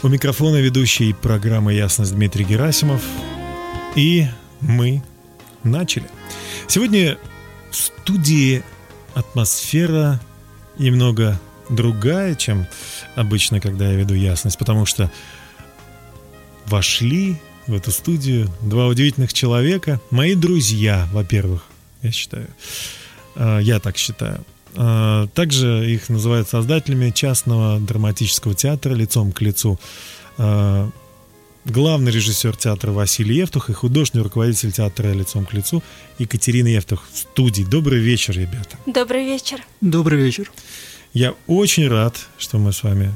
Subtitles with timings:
[0.00, 3.02] У микрофона ведущий программы «Ясность» Дмитрий Герасимов.
[3.96, 4.26] И
[4.60, 5.02] мы
[5.64, 6.06] начали.
[6.68, 7.18] Сегодня
[7.72, 8.62] в студии
[9.14, 10.20] атмосфера
[10.78, 12.68] немного другая, чем
[13.16, 15.10] обычно, когда я веду «Ясность», потому что
[16.66, 17.36] вошли
[17.66, 21.64] в эту студию два удивительных человека, мои друзья, во-первых,
[22.02, 22.46] я считаю.
[23.34, 24.44] А, Я так считаю.
[24.80, 29.78] А, Также их называют создателями частного драматического театра «Лицом к лицу».
[30.38, 30.88] А,
[31.64, 35.82] Главный режиссер театра Василий Евтух и художественный руководитель театра «Лицом к лицу»
[36.18, 37.64] Екатерина Евтух в студии.
[37.64, 38.78] Добрый вечер, ребята.
[38.86, 39.60] Добрый вечер.
[39.80, 40.50] Добрый вечер.
[41.12, 43.14] Я очень рад, что мы с вами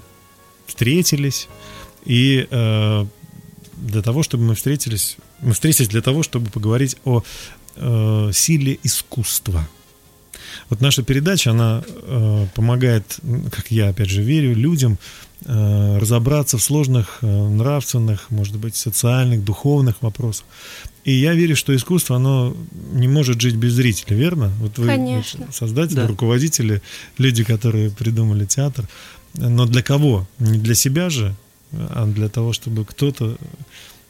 [0.67, 1.49] встретились.
[2.05, 3.07] И э,
[3.77, 7.23] для того, чтобы мы встретились, мы встретились для того, чтобы поговорить о
[7.77, 9.67] э, силе искусства.
[10.71, 13.19] Вот наша передача, она э, помогает,
[13.51, 14.99] как я опять же верю, людям
[15.45, 20.45] э, разобраться в сложных э, нравственных, может быть, социальных, духовных вопросах.
[21.05, 22.57] И я верю, что искусство, оно
[22.93, 24.53] не может жить без зрителя, верно?
[24.61, 25.51] Вот вы Конечно.
[25.53, 26.07] создатели, Да.
[26.07, 26.81] руководители,
[27.19, 28.89] люди, которые придумали театр.
[29.35, 30.29] Но для кого?
[30.39, 31.35] Не для себя же,
[31.73, 33.37] а для того, чтобы кто-то...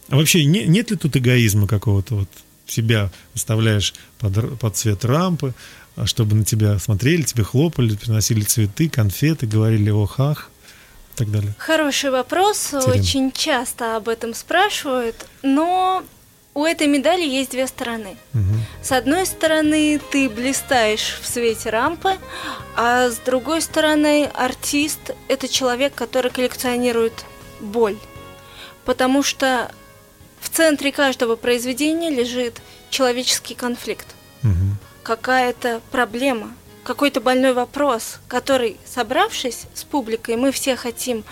[0.09, 2.15] А вообще не- нет ли тут эгоизма какого-то?
[2.17, 2.29] Вот
[2.73, 5.55] себя выставляешь под, под цвет рампы,
[5.97, 10.51] а чтобы на тебя смотрели, тебе хлопали, приносили цветы, конфеты, говорили ох, ах
[11.14, 11.55] и так далее.
[11.59, 12.70] Хороший вопрос.
[12.70, 13.01] Терен.
[13.01, 16.03] Очень часто об этом спрашивают, но
[16.55, 18.17] у этой медали есть две стороны.
[18.33, 18.62] Мгм.
[18.83, 22.17] С одной стороны, ты блистаешь в свете рампы,
[22.77, 27.24] а с другой стороны, артист– это человек, который коллекционирует
[27.61, 27.97] боль.
[28.85, 29.70] Потому что
[30.42, 32.61] в центре каждого произведения лежит
[32.91, 34.07] человеческий конфликт.
[34.42, 34.77] Мгм.
[35.05, 36.53] какая-то проблема,
[36.85, 41.25] какой-то больной вопрос, который, собравшись с публикой, мы все хотим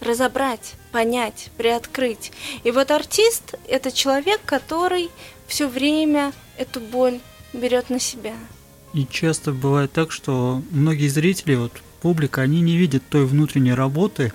[0.00, 2.32] разобрать, понять, приоткрыть.
[2.64, 5.10] И вот артист– это человек, который
[5.46, 7.20] все время эту боль
[7.52, 8.34] берет на себя.
[8.92, 14.32] И часто бывает так, что многие зрители, вот публика, они не видят той внутренней работы,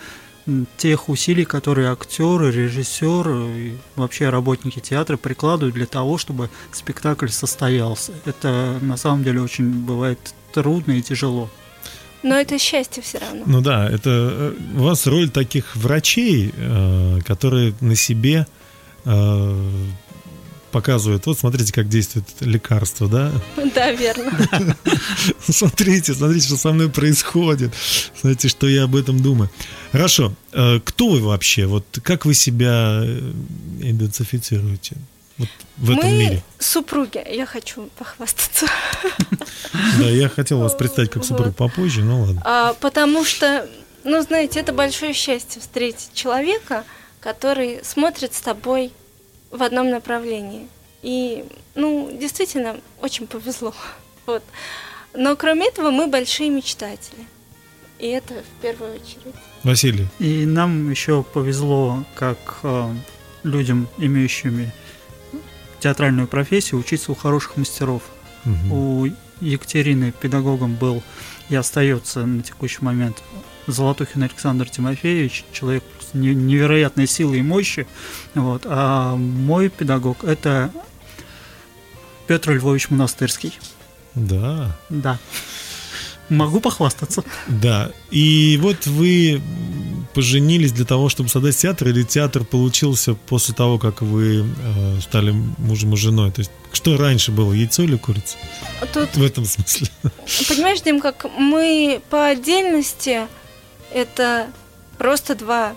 [0.77, 8.13] тех усилий, которые актеры, режиссеры и вообще работники театра прикладывают для того, чтобы спектакль состоялся.
[8.25, 11.49] Это на самом деле очень бывает трудно и тяжело.
[12.23, 13.43] Но это счастье все равно.
[13.45, 18.45] Ну да, это э, у вас роль таких врачей, э, которые на себе
[20.71, 21.25] показывают.
[21.25, 23.31] Вот смотрите, как действует лекарство, да?
[23.75, 24.31] Да, верно.
[25.47, 27.73] Смотрите, смотрите, что со мной происходит.
[28.19, 29.49] Смотрите, что я об этом думаю.
[29.91, 30.33] Хорошо.
[30.53, 31.65] Э, Кто вы вообще?
[31.65, 33.31] Вот как вы себя э,
[33.81, 34.95] идентифицируете
[35.37, 36.43] вот в этом мы мире?
[36.59, 38.67] супруги, я хочу похвастаться.
[39.99, 42.41] Да, я хотел вас представить как супруг попозже, ну ладно.
[42.45, 43.67] А, потому что,
[44.03, 46.83] ну, знаете, это большое счастье встретить человека,
[47.19, 48.91] который смотрит с тобой
[49.51, 50.67] в одном направлении.
[51.01, 51.45] И,
[51.75, 53.73] ну, действительно, очень повезло.
[54.27, 54.43] Вот.
[55.13, 57.25] Но кроме этого мы большие мечтатели.
[57.97, 59.35] И это в первую очередь.
[59.63, 60.07] Василий.
[60.19, 62.93] И нам еще повезло, как э,
[63.43, 64.71] людям, имеющими
[65.79, 68.03] театральную профессию, учиться у хороших мастеров.
[68.45, 68.71] Мгм.
[68.71, 69.07] У
[69.41, 71.01] Екатерины педагогом был
[71.49, 73.21] и остается на текущий момент
[73.71, 75.83] Золотухин Александр Тимофеевич, человек
[76.13, 77.87] невероятной силой и мощи.
[78.35, 78.63] Вот.
[78.65, 80.71] А мой педагог это
[82.27, 83.57] Петр Львович Монастырский.
[84.15, 84.77] Да.
[84.89, 85.17] Да.
[86.29, 87.23] Могу похвастаться.
[87.47, 87.91] Да.
[88.09, 89.41] И вот вы
[90.13, 95.31] поженились для того, чтобы создать театр, или театр получился после того, как вы э, стали
[95.57, 96.31] мужем и женой?
[96.31, 98.37] То есть, что раньше было, яйцо или курица?
[98.93, 99.87] Тут, В этом смысле.
[100.47, 103.27] понимаешь, Дим, как мы по отдельности
[103.93, 104.47] это
[104.97, 105.73] просто два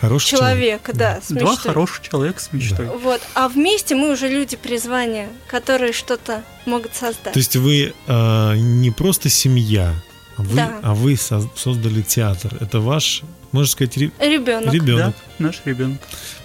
[0.00, 0.82] Хороший человек.
[0.82, 1.72] человека, да, с Два мечтой.
[1.72, 2.86] хороших человека с мечтой.
[2.86, 7.32] Вот, а вместе мы уже люди призвания, которые что-то могут создать.
[7.34, 9.92] То есть вы э, не просто семья,
[10.36, 10.80] а вы, Да.
[10.82, 12.56] а вы соз- создали театр.
[12.60, 13.22] Это ваш,
[13.52, 14.72] можно сказать, ре- Ребенок.
[14.72, 15.14] ребенок.
[15.38, 16.00] Да, наш ребенок.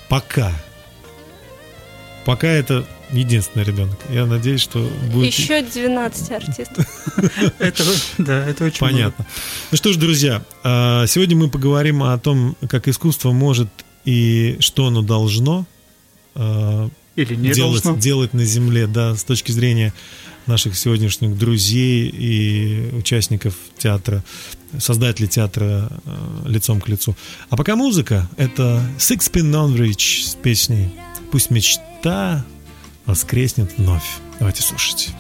[0.10, 0.52] Пока.
[2.26, 3.98] Пока это единственный ребенок.
[4.10, 4.80] Я надеюсь, что
[5.12, 5.34] будет...
[5.34, 6.86] Еще 12 артистов.
[7.60, 7.84] Это,
[8.18, 9.26] да, это очень Понятно.
[9.72, 13.70] Ну что ж, друзья, а, сегодня мы поговорим о том, как искусство может
[14.04, 15.66] и что оно должно
[16.36, 18.02] а, Или не делать, должно.
[18.02, 19.94] делать на Земле, да, с точки зрения
[20.46, 24.24] наших сегодняшних друзей и участников театра,
[24.78, 27.16] создателей театра э, лицом к лицу.
[27.50, 30.92] А пока музыка, это Sixpin Non Rich с песней
[31.32, 32.46] «Пусть мечта
[33.06, 34.20] воскреснет вновь».
[34.40, 35.14] Давайте слушать.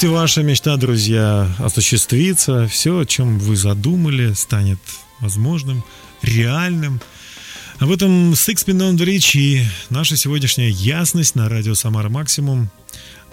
[0.00, 2.66] Пусть ваша мечта, друзья, осуществится.
[2.68, 4.78] Все, о чем вы задумали, станет
[5.20, 5.84] возможным,
[6.22, 7.02] реальным.
[7.80, 12.70] Об этом Sixpin on the Rich и наша сегодняшняя ясность на радио Самара Максимум,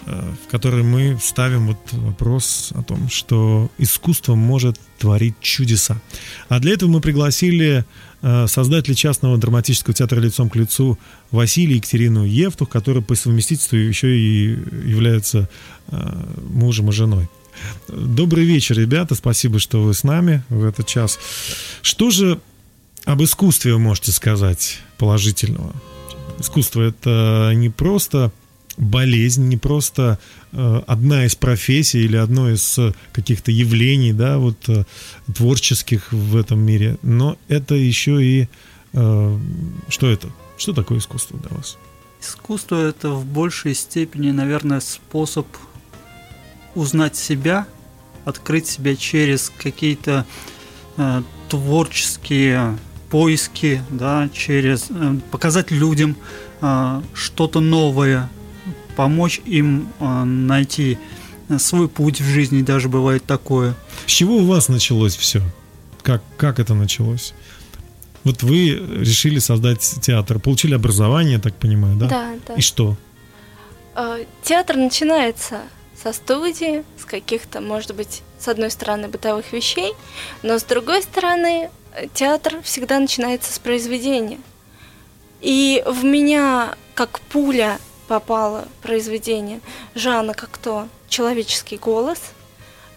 [0.04, 5.98] э, в которой мы ставим вот вопрос о том, что искусство может творить чудеса.
[6.50, 7.86] А для этого мы пригласили
[8.22, 10.98] э, создателя частного драматического театра «Лицом к лицу»
[11.30, 14.50] Василия и Екатерину Евтух, которые по совместительству еще и
[14.88, 15.48] являются
[15.88, 17.28] э, мужем и женой.
[17.88, 19.14] Добрый вечер, ребята.
[19.14, 21.18] Спасибо, что вы с нами в этот час.
[21.82, 22.40] Что же
[23.04, 25.74] об искусстве вы можете сказать положительного?
[26.38, 28.30] Искусство это не просто
[28.78, 30.18] болезнь, не просто
[30.52, 34.84] э, одна из профессий или одно из э, каких-то явлений, да, вот э,
[35.34, 38.48] творческих в этом мире, но это еще и
[38.90, 40.28] что это?
[40.56, 41.76] Что такое искусство для вас?
[42.22, 45.46] Искусство это в большей степени, наверное, способ
[46.74, 47.66] узнать себя,
[48.24, 50.26] открыть себя через какие-то
[50.96, 52.78] э, творческие
[53.10, 56.16] поиски, да, через э, показать людям
[56.60, 58.28] э, что-то новое,
[58.98, 60.98] помочь им э, найти
[61.58, 63.76] свой путь в жизни, даже бывает такое.
[64.06, 65.40] С чего у вас началось все?
[66.02, 67.32] Как, как это началось?
[68.24, 72.08] Вот вы решили создать театр, получили образование, я так понимаю, да?
[72.08, 72.54] Да, да.
[72.54, 72.96] И что?
[73.94, 75.60] Э, Театр начинается
[76.02, 79.92] со студии, с каких-то, может быть, с одной стороны, бытовых вещей,
[80.42, 84.40] но с другой стороны, э, театр всегда начинается с произведения.
[85.40, 87.78] И в меня, как пуля,
[88.08, 89.60] попало произведение
[89.94, 92.18] Жана Кокто «Человеческий голос».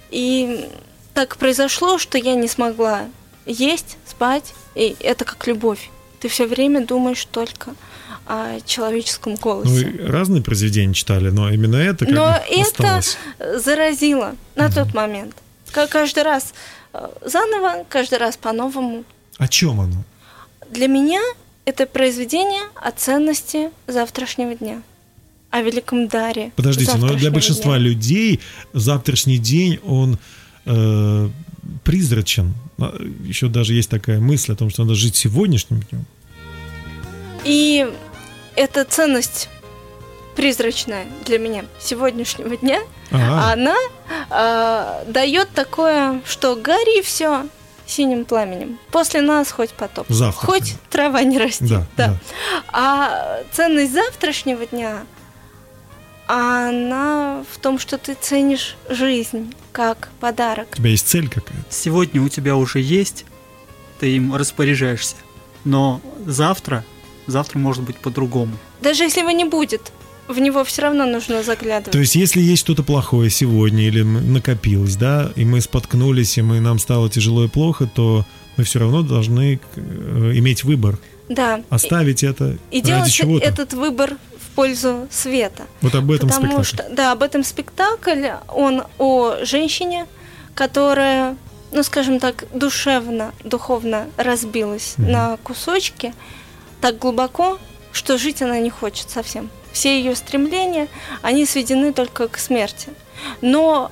[0.10, 0.68] И
[1.14, 3.06] так произошло, что я не смогла
[3.46, 5.90] есть, спать, и это как любовь.
[6.20, 7.74] Ты все время думаешь только
[8.28, 9.70] о человеческом Ну, голосе.
[9.88, 12.62] вы разные произведения читали, но именно это как Но бы это
[12.98, 13.18] осталось.
[13.64, 15.36] заразило на тот момент.
[15.72, 16.54] Ка- Каждый раз
[16.94, 19.04] э, заново, каждый раз по-новому.
[19.38, 20.04] О чем оно?
[20.70, 21.22] Для меня
[21.66, 24.82] это произведение о ценности завтрашнего дня,
[25.52, 26.52] о великом даре.
[26.56, 27.90] Подождите, но для большинства дня.
[27.90, 28.40] людей
[28.74, 30.18] завтрашний день, он
[30.66, 31.30] э,
[31.84, 32.54] призрачен.
[33.24, 36.06] Еще даже есть такая мысль о том, что надо жить сегодняшним днем.
[37.44, 37.88] И
[38.56, 39.50] эта ценность
[40.36, 42.80] призрачная для меня сегодняшнего дня,
[43.12, 43.76] она
[44.30, 47.48] э, дает такое, что гори все
[47.86, 48.80] синим пламенем.
[48.92, 50.06] После нас хоть потоп.
[50.10, 50.46] Завтра.
[50.46, 51.68] Хоть трава не растет.
[51.68, 52.18] Да, да.
[52.72, 55.04] А ценность завтрашнего дня,
[56.36, 60.68] она в том, что ты ценишь жизнь как подарок.
[60.74, 61.66] У тебя есть цель какая-то.
[61.70, 63.26] Сегодня у тебя уже есть,
[64.00, 65.16] ты им распоряжаешься,
[65.66, 66.84] но завтра,
[67.28, 68.54] завтра может быть по-другому.
[68.82, 69.92] Даже если его не будет,
[70.28, 71.92] в него все равно нужно заглядывать.
[71.92, 76.60] То есть, если есть что-то плохое сегодня или накопилось, да, и мы споткнулись, и мы,
[76.62, 78.26] нам стало тяжело и плохо, то
[78.58, 80.98] мы все равно должны э, иметь выбор.
[81.30, 81.62] да.
[81.70, 83.46] Оставить это И, и ради делать чего-то.
[83.46, 84.18] этот выбор
[84.56, 85.64] пользу света.
[85.82, 86.84] Вот об этом Потому спектакль.
[86.90, 90.06] что, да, об этом спектакль, он о женщине,
[90.56, 91.36] которая,
[91.72, 95.12] ну, скажем так, душевно, духовно разбилась Мгм.
[95.12, 96.14] на кусочки
[96.82, 97.60] так глубоко,
[97.94, 99.50] что жить она не хочет совсем.
[99.72, 100.88] Все ее стремления,
[101.22, 102.90] они сведены только к смерти.
[103.42, 103.92] Но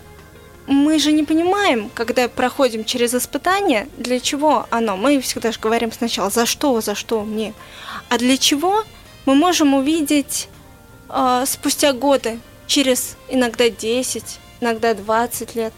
[0.68, 4.98] мы же не понимаем, когда проходим через испытание, для чего оно.
[4.98, 7.54] Мы всегда же говорим сначала, за что, за что мне.
[8.10, 8.84] А для чего
[9.30, 10.48] мы можем увидеть
[11.08, 15.74] а, спустя годы, через иногда 10, иногда 20 лет.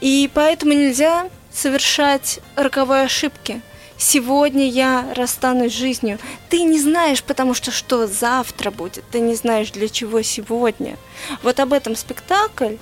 [0.00, 3.60] И поэтому нельзя совершать роковые ошибки.
[3.98, 6.20] Сегодня я расстанусь с жизнью.
[6.48, 9.02] Ты не знаешь, потому что что завтра будет.
[9.10, 10.96] Ты не знаешь, для чего сегодня.
[11.42, 12.76] Вот об этом спектакль.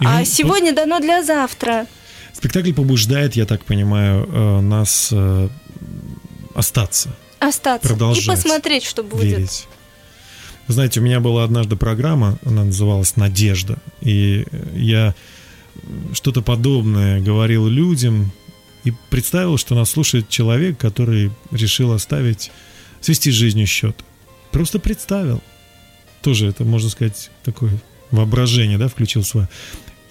[0.00, 1.86] И а он- сегодня дано для завтра.
[2.32, 5.48] Спектакль побуждает, я так понимаю, э, нас э,
[6.56, 7.94] остаться, Остаться.
[7.94, 9.38] И посмотреть, что будет.
[9.38, 9.66] верить.
[10.68, 14.44] Знаете, у меня была однажды программа, она называлась «Надежда», и
[14.74, 15.16] я
[16.12, 18.30] что-то подобное говорил людям
[18.84, 22.52] и представил, что нас слушает человек, который решил оставить,
[23.00, 23.96] свести жизнью счет.
[24.52, 25.42] Просто представил.
[26.22, 27.72] Тоже это, можно сказать, такое
[28.10, 29.48] воображение, да, включил свое.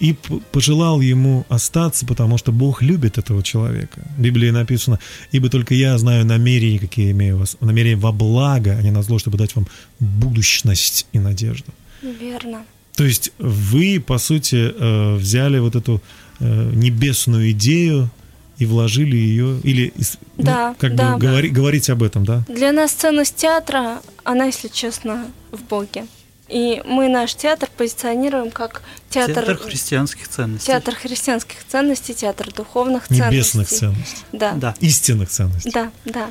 [0.00, 0.14] И
[0.52, 4.00] пожелал ему остаться, потому что Бог любит этого человека.
[4.16, 4.98] В Библии написано,
[5.30, 9.18] ибо только я знаю намерения, какие имею вас, намерения во благо, а не на зло,
[9.18, 9.66] чтобы дать вам
[10.00, 11.72] будущность и надежду.
[12.02, 12.64] Верно.
[12.96, 16.00] То есть вы, по сути, э, взяли вот эту
[16.40, 18.10] э, небесную идею
[18.58, 19.92] и вложили ее, или
[20.38, 21.16] ну, Да, как да.
[21.16, 22.44] бы говори- говорить об этом, да?
[22.48, 26.04] Для нас ценность театра, она, если честно, в Боге.
[26.50, 30.66] И мы наш театр позиционируем как театр, Театр христианских ценностей.
[30.66, 33.76] театр христианских ценностей, театр духовных Небесных ценностей.
[33.78, 34.52] ценностей, Да.
[34.54, 34.74] Да.
[34.80, 35.70] истинных ценностей.
[35.70, 36.28] Да, да.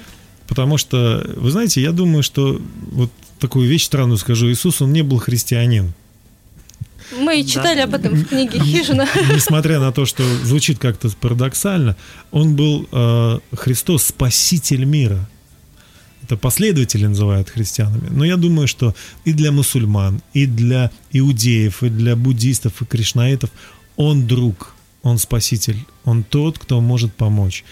[0.48, 2.60] Потому что, вы знаете, я думаю, что
[2.92, 5.94] вот такую вещь странную скажу, Иисус, он не был христианин.
[7.18, 9.08] Мы читали об этом в книге Хижина.
[9.34, 11.96] Несмотря на то, что звучит как-то парадоксально,
[12.32, 15.28] он был э, Христос, спаситель мира.
[16.30, 18.08] Это последователи называют христианами.
[18.12, 18.94] Но я думаю, что
[19.26, 23.50] и для мусульман, и для иудеев, и для буддистов, и кришнаитов
[23.96, 27.64] он друг, он спаситель, он тот, кто может помочь.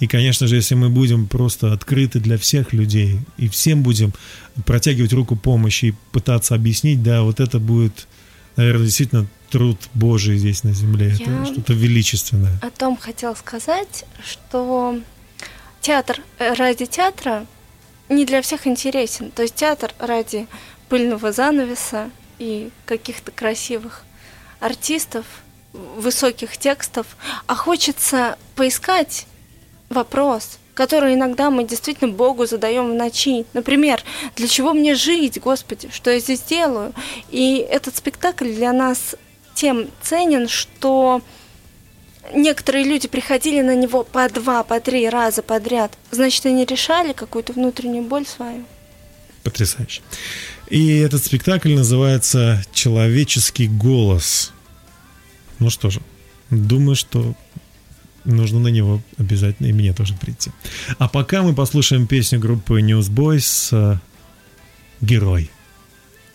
[0.00, 4.14] И, конечно же, если мы будем просто открыты для всех людей и всем будем
[4.64, 8.06] протягивать руку помощи и пытаться объяснить, да, вот это будет,
[8.56, 11.14] наверное, действительно труд Божий здесь на земле.
[11.18, 12.58] Я- Это что-то величественное.
[12.62, 14.98] О том хотел сказать, что
[15.82, 17.44] театр э, ради театра
[18.08, 19.30] не для всех интересен.
[19.30, 20.46] То есть театр ради
[20.88, 24.04] пыльного занавеса и каких-то красивых
[24.60, 25.24] артистов,
[25.72, 27.06] высоких текстов,
[27.46, 29.26] а хочется поискать
[29.88, 33.46] вопрос, которые иногда мы действительно Богу задаем в ночи.
[33.52, 34.02] Например,
[34.36, 36.92] для чего мне жить, Господи, что я здесь делаю?
[37.30, 39.16] И этот спектакль для нас
[39.54, 41.22] тем ценен, что
[42.34, 45.96] некоторые люди приходили на него по два, по три раза подряд.
[46.10, 48.64] Значит, они решали какую-то внутреннюю боль свою.
[49.42, 50.02] Потрясающе.
[50.68, 54.52] И этот спектакль называется «Человеческий голос».
[55.58, 56.00] Ну что же,
[56.50, 57.34] думаю, что
[58.24, 60.50] нужно на него обязательно и мне тоже прийти.
[60.98, 63.98] А пока мы послушаем песню группы Newsboys э,
[65.00, 65.50] «Герой».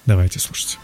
[0.06, 0.80] Давайте слушать.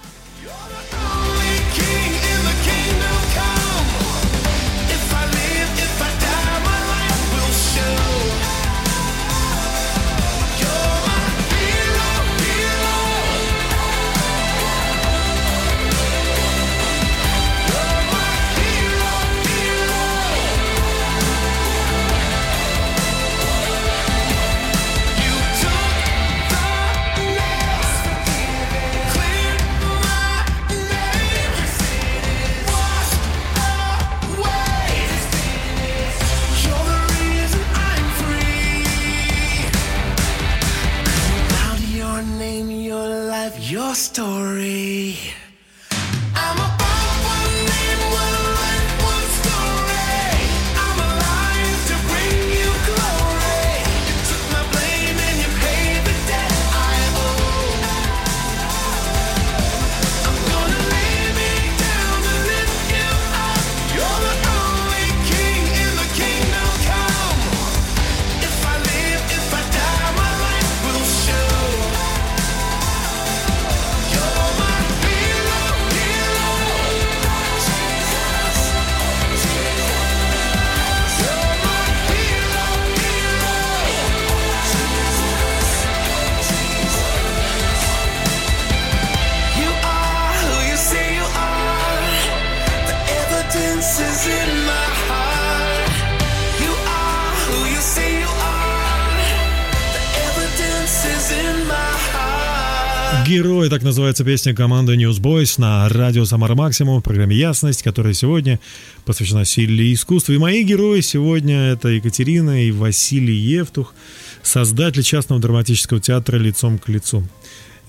[103.67, 108.61] Герой, так называется песня команды Newsboys на радио Самара Максимум в программе Ясность, которая сегодня
[109.03, 110.31] посвящена силе искусства.
[110.31, 113.93] И мои герои сегодня это Екатерина и Василий Евтух,
[114.41, 117.27] создатели частного драматического театра «Лицом к лицу».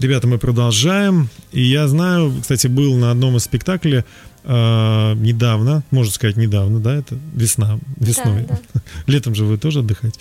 [0.00, 1.28] Ребята, мы продолжаем.
[1.52, 4.02] И я знаю, кстати, был на одном из спектаклей
[4.42, 8.46] э, недавно, можно сказать недавно, да, это весна, весной.
[8.48, 8.58] да.
[9.06, 10.18] Летом же вы тоже отдыхаете.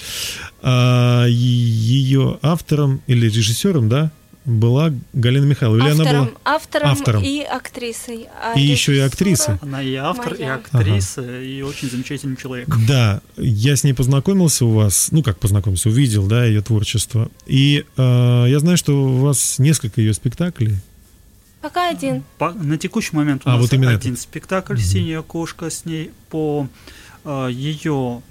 [0.61, 4.11] А, ее автором или режиссером, да,
[4.47, 5.83] была Галина Михайловна.
[5.83, 6.35] Или она Автором, была...
[6.45, 7.23] автором, автором.
[7.23, 8.27] и актрисой.
[8.41, 9.59] А И еще и актриса.
[9.61, 10.55] Она и автор, и Моя.
[10.55, 12.67] актриса, и очень замечательный человек.
[12.87, 17.29] Да, я с ней познакомился у вас, ну как познакомился, увидел, да, ее творчество.
[17.45, 20.75] И э, я знаю, что у вас несколько ее спектаклей.
[21.61, 22.23] Пока один.
[22.37, 26.11] По- на текущий момент у А, нас вот именно один спектакль «Синяя кошка» с ней
[26.29, 26.67] по
[27.25, 28.21] э, ее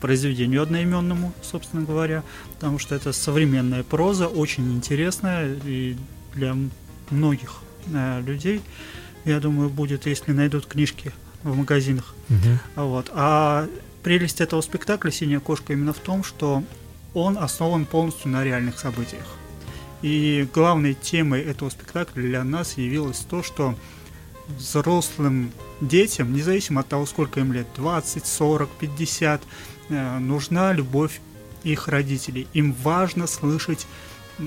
[0.00, 2.22] произведению одноименному, собственно говоря,
[2.54, 5.96] потому что это современная проза, очень интересная и
[6.34, 6.56] для
[7.10, 7.56] многих
[7.92, 8.60] э, людей,
[9.24, 12.14] я думаю, будет, если найдут книжки в магазинах.
[12.76, 13.10] А Вот.
[13.14, 13.68] А
[14.02, 16.62] прелесть этого спектакля «Синяя кошка» именно в том, что
[17.14, 19.26] он основан полностью на реальных событиях.
[20.02, 23.74] И главной темой этого спектакля для нас явилось то, что
[24.48, 29.42] взрослым детям, независимо от того, сколько им лет, 20, 40, 50,
[29.88, 31.20] э, нужна любовь
[31.64, 32.46] их родителей.
[32.54, 33.86] Им важно слышать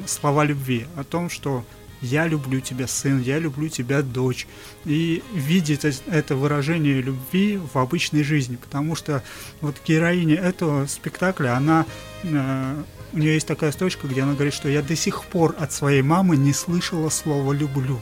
[0.08, 1.66] слова любви о том, что
[2.02, 4.48] я люблю тебя, сын, я люблю тебя, дочь.
[4.86, 8.56] И видеть эс- это выражение любви в обычной жизни.
[8.56, 9.24] Потому что
[9.62, 11.86] вот героиня этого спектакля, она
[12.24, 12.84] э,
[13.14, 16.02] у нее есть такая строчка, где она говорит, что я до сих пор от своей
[16.02, 18.02] мамы не слышала слова люблю.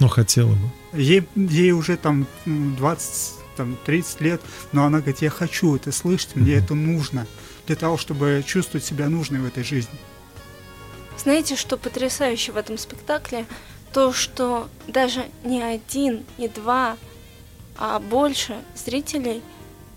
[0.00, 0.70] Ну, хотела бы.
[0.92, 4.40] Ей, ей уже там м, 20, там, 30 лет,
[4.72, 7.26] но она говорит, я хочу это слышать, мне это нужно
[7.66, 9.98] для того, чтобы чувствовать себя нужной в этой жизни.
[11.18, 13.46] Знаете, что потрясающе в этом спектакле?
[13.92, 16.98] То, что даже не один, не два,
[17.78, 19.42] а больше зрителей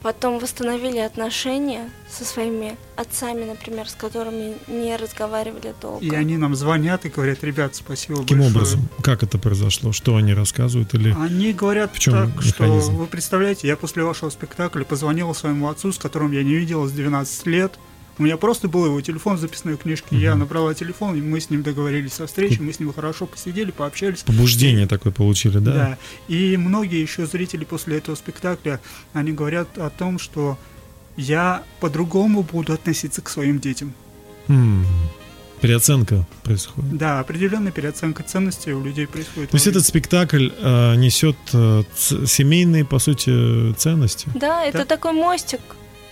[0.02, 6.06] потом восстановили отношения со своими отцами, например, с которыми не разговаривали долго.
[6.06, 8.56] И они нам звонят и говорят, ребят, спасибо Каким большое.
[8.56, 8.90] образом?
[9.04, 9.92] Как это произошло?
[9.92, 10.94] Что они рассказывают?
[10.94, 11.16] Или...
[11.20, 12.96] Они говорят В чём так, что механизм?
[12.96, 17.46] вы представляете, я после вашего спектакля позвонила своему отцу, с которым я не виделась 12
[17.48, 17.74] лет.
[18.20, 20.08] У меня просто был его телефон в записной книжке.
[20.18, 23.72] Я набрала телефон, и мы с ним договорились о встрече, мы с ним хорошо посидели,
[23.72, 24.20] пообщались.
[24.24, 25.74] Побуждение такое получили, да?
[25.74, 25.98] Да.
[26.28, 28.82] И многие еще зрители после этого спектакля,
[29.14, 30.58] они говорят о том, что
[31.16, 33.94] я по-другому буду относиться к своим детям.
[34.50, 34.86] М,
[35.62, 36.98] Переоценка происходит.
[36.98, 39.50] Да, определенная переоценка ценностей у людей происходит.
[39.50, 44.30] То есть этот спектакль э, несет э, ц- семейные, по сути, ценности.
[44.36, 44.86] Да, это Да.
[44.86, 45.60] такой мостик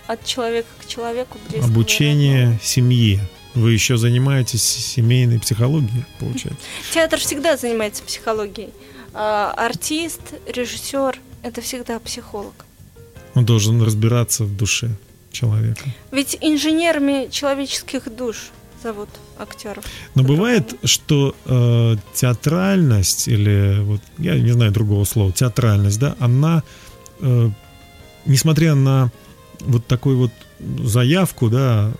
[0.08, 1.38] от человека к человеку.
[1.48, 3.20] близкого и Обучение семье.
[3.54, 6.60] Вы еще занимаетесь семейной психологией, получается.
[6.92, 8.70] Театр всегда занимается психологией.
[9.14, 12.64] А, артист, режиссер– это всегда психолог.
[13.34, 14.90] Он должен разбираться в душе
[15.30, 15.84] человека.
[16.10, 18.50] Ведь инженерами человеческих душ
[18.82, 19.84] зовут актеров.
[20.14, 26.62] Но бывает, что э, театральность или вот я не знаю другого слова, театральность, да, она,
[27.20, 27.50] э,
[28.24, 29.10] несмотря на
[29.60, 31.92] вот такую вот заявку, да,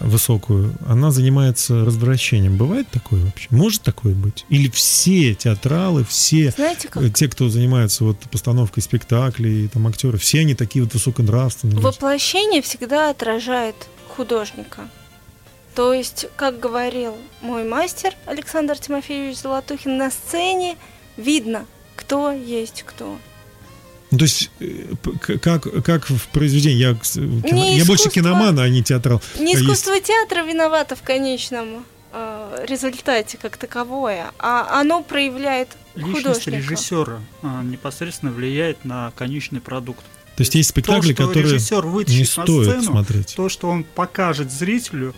[0.00, 2.56] высокую, она занимается развращением.
[2.56, 3.48] Бывает такое вообще?
[3.50, 4.44] Может такое быть?
[4.48, 10.18] Или все театралы, все Знаете, как э, те, кто занимается вот постановкой спектаклей, там актеры,
[10.18, 11.78] все они такие вот высоконравственные.
[11.78, 13.76] воплощение всегда отражает
[14.08, 14.88] художника.
[15.74, 20.76] То есть, как говорил мой мастер Александр Тимофеевич Золотухин, на сцене
[21.16, 21.66] видно,
[21.96, 23.18] кто есть кто.
[24.10, 24.94] Ну, то есть, э,
[25.38, 29.20] как, как в произведении, я, кино- я больше киноман, а не театрал.
[29.38, 36.22] Не Есть- искусство театра виновато в конечном э, результате как таковое, а оно проявляет Личность
[36.24, 36.50] художника.
[36.58, 40.04] режиссера а, непосредственно влияет на конечный продукт.
[40.36, 43.34] То есть есть спектакли, то, которые режиссер не стоит сцену, смотреть.
[43.36, 45.14] то, что он покажет зрителю,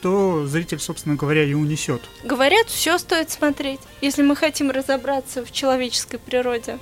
[0.00, 2.02] то зритель, собственно говоря, и унесет.
[2.22, 6.78] Говорят, все стоит смотреть, если мы хотим разобраться в человеческой природе.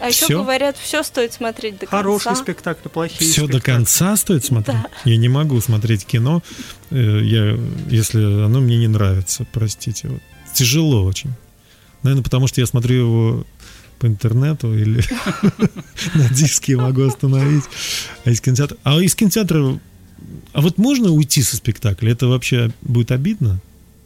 [0.00, 0.42] А еще Всё?
[0.42, 2.42] говорят, все стоит смотреть до Хорошие конца.
[2.42, 3.72] спектакли, плохие Все до спектакли.
[3.72, 4.76] конца стоит смотреть?
[4.76, 4.88] Да.
[5.04, 6.42] Я не могу смотреть кино,
[6.90, 7.58] э, я,
[7.88, 10.08] если оно мне не нравится, простите.
[10.08, 10.20] Вот.
[10.54, 11.30] Тяжело очень.
[12.02, 13.46] Наверное, потому что я смотрю его
[13.98, 15.02] по интернету или
[16.14, 17.64] на диске могу остановить.
[18.24, 18.76] А из кинотеатра...
[18.84, 19.78] А из кинотеатра...
[20.52, 22.12] А вот можно уйти со спектакля?
[22.12, 23.60] Это вообще будет обидно?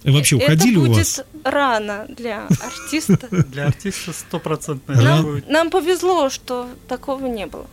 [0.04, 1.20] И вообще, уходили Это у вас?
[1.44, 3.28] Рано для артиста.
[3.30, 5.48] Для артиста стопроцентно Нам, будет.
[5.48, 7.66] нам повезло, что такого не было.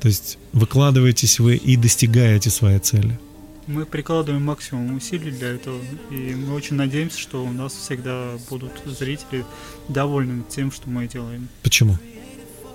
[0.00, 3.18] То есть выкладываетесь вы и достигаете своей цели.
[3.66, 8.72] Мы прикладываем максимум усилий для этого, и мы очень надеемся, что у нас всегда будут
[8.84, 9.46] зрители
[9.88, 11.48] довольны тем, что мы делаем.
[11.62, 11.96] Почему?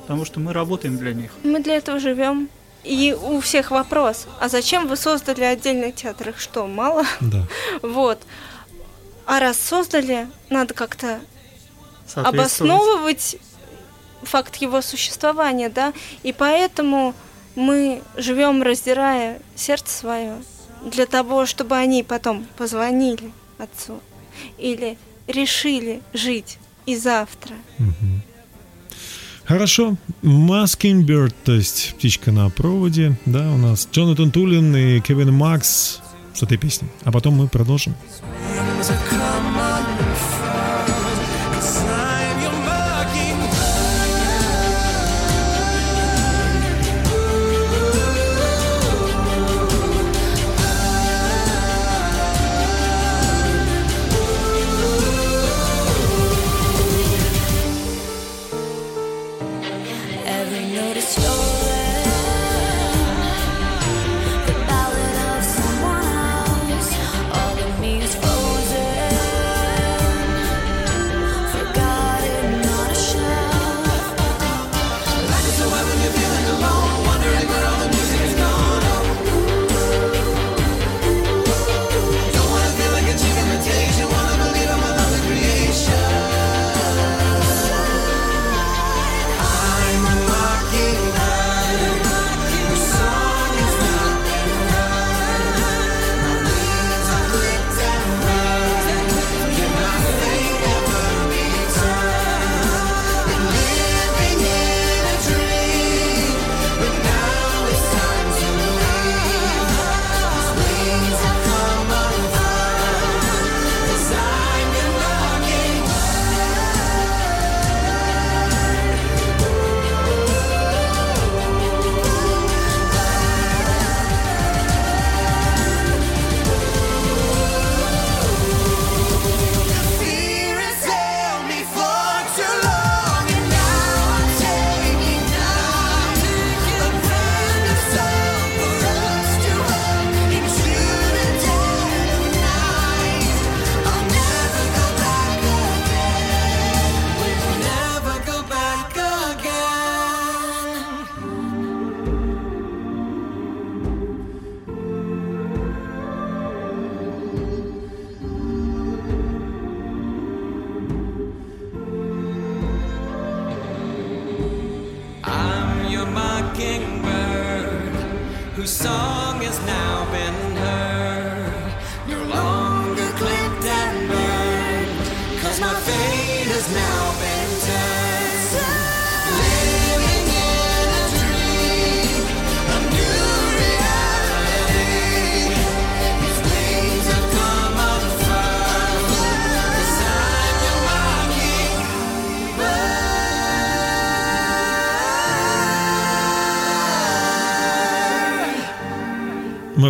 [0.02, 1.32] Потому что мы работаем для них.
[1.44, 2.50] Мы для этого живем.
[2.84, 6.30] И у всех вопрос, а зачем вы создали отдельный театр?
[6.30, 7.06] Их что, мало?
[7.20, 7.46] Да.
[7.84, 8.20] Вот.
[9.30, 11.20] А раз создали, надо как-то
[12.16, 13.38] обосновывать
[14.24, 17.14] факт его существования, да, и поэтому
[17.54, 20.34] мы живем, раздирая сердце свое,
[20.84, 24.02] для того, чтобы они потом позвонили отцу
[24.58, 27.54] или решили жить и завтра.
[27.78, 28.24] Мгм.
[29.46, 29.96] Хорошо.
[30.24, 36.02] Bird, то есть птичка на проводе, да, у нас Джонатан Тулин и Кевин Макс
[36.34, 36.90] с этой песней.
[37.04, 37.96] А потом мы продолжим.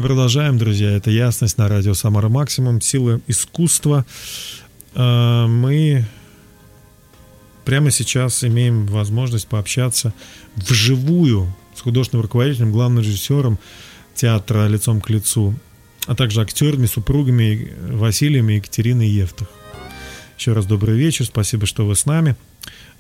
[0.10, 0.90] Продолжаем, друзья.
[0.90, 2.82] Это ясность на радио Самара Максимум.
[2.82, 4.08] Сила искусства.
[4.96, 6.04] Э, Мы
[7.64, 10.12] прямо сейчас имеем возможность пообщаться
[10.56, 13.60] вживую с художественным руководителем, главным режиссером
[14.16, 15.54] театра «Лицом к лицу»,
[16.08, 19.48] а также актерами, супругами Василием и Екатериной Евтах.
[20.40, 22.38] Еще раз добрый вечер, спасибо, что вы с нами.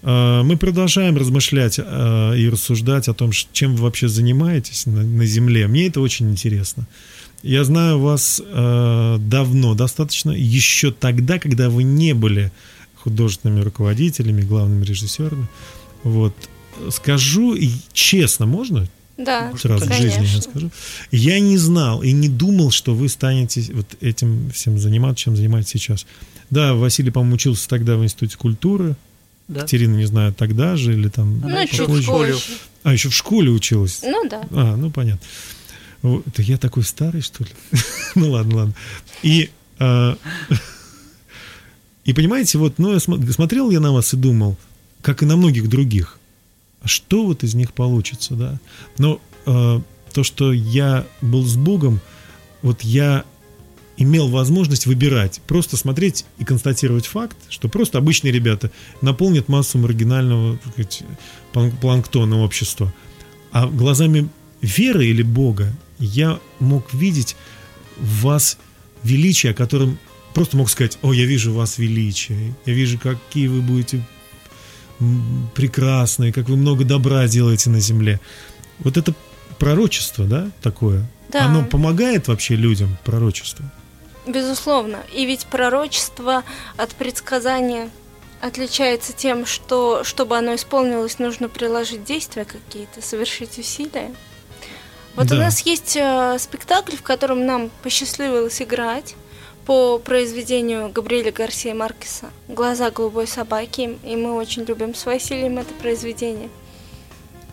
[0.02, 5.67] Э, Мы продолжаем размышлять э, и рассуждать о том, чем вы вообще занимаетесь на, Земле.
[5.67, 6.86] Мне это очень интересно.
[7.41, 12.52] Я знаю вас э, давно, достаточно, еще тогда, когда вы не были
[12.95, 15.47] художественными руководителями, главными режиссерами.
[16.04, 16.34] Вот.
[16.89, 17.56] Скажу
[17.93, 18.89] честно, можно?
[19.19, 20.41] Да, Сразу в жизни я конечно.
[20.41, 20.71] скажу.
[21.12, 25.71] Я не знал и не думал, что вы станете вот этим всем заниматься, чем занимаетесь
[25.71, 26.05] сейчас.
[26.49, 28.95] Да, Василий, по-моему, учился тогда в Институте культуры.
[29.49, 29.62] Да.
[29.62, 31.41] Катерина, не знаю, тогда же или там...
[31.41, 32.08] Ну, чуть попозже.
[32.08, 32.39] позже.
[32.84, 34.01] А, еще в школе училась.
[34.03, 34.41] Ну да.
[34.51, 35.25] А, ну понятно.
[36.01, 37.49] Вот, Это я такой старый, что ли?
[38.15, 38.73] ну ладно, ладно.
[39.21, 40.17] И, а,
[42.05, 44.55] и понимаете, вот, ну, я смо- смотрел я на вас и думал,
[45.01, 46.18] как и на многих других,
[46.86, 48.60] что вот из них получится, да?
[48.98, 49.82] Но а,
[50.13, 52.00] то, что я был с Богом,
[52.62, 53.26] вот я
[53.98, 60.58] имел возможность выбирать, просто смотреть и констатировать факт, что просто обычные ребята наполнят массу маргинального
[60.58, 61.04] так сказать,
[61.52, 62.94] план- планктона общества.
[63.52, 64.30] А глазами
[64.62, 67.36] веры или Бога я мог видеть
[67.98, 68.58] в вас
[69.04, 70.00] величие, о котором
[70.34, 74.06] просто мог сказать, о, я вижу в вас величие, я вижу, какие вы будете
[75.56, 78.20] прекрасные, как вы много добра делаете на земле.
[78.80, 79.14] Вот это
[79.58, 81.06] пророчество, да, такое?
[81.30, 81.46] Да.
[81.46, 83.66] Оно помогает вообще людям, пророчество?
[84.28, 85.00] Безусловно.
[85.14, 86.44] И ведь пророчество
[86.78, 87.90] от предсказания
[88.42, 94.12] отличается тем, что, чтобы оно исполнилось, нужно приложить действия какие-то, совершить усилия.
[95.16, 95.36] Вот Да.
[95.36, 99.16] у нас есть э, спектакль, в котором нам посчастливилось играть
[99.69, 105.71] по произведению Габриэля Гарсия Маркеса «Глаза голубой собаки», и мы очень любим с Василием это
[105.75, 106.49] произведение.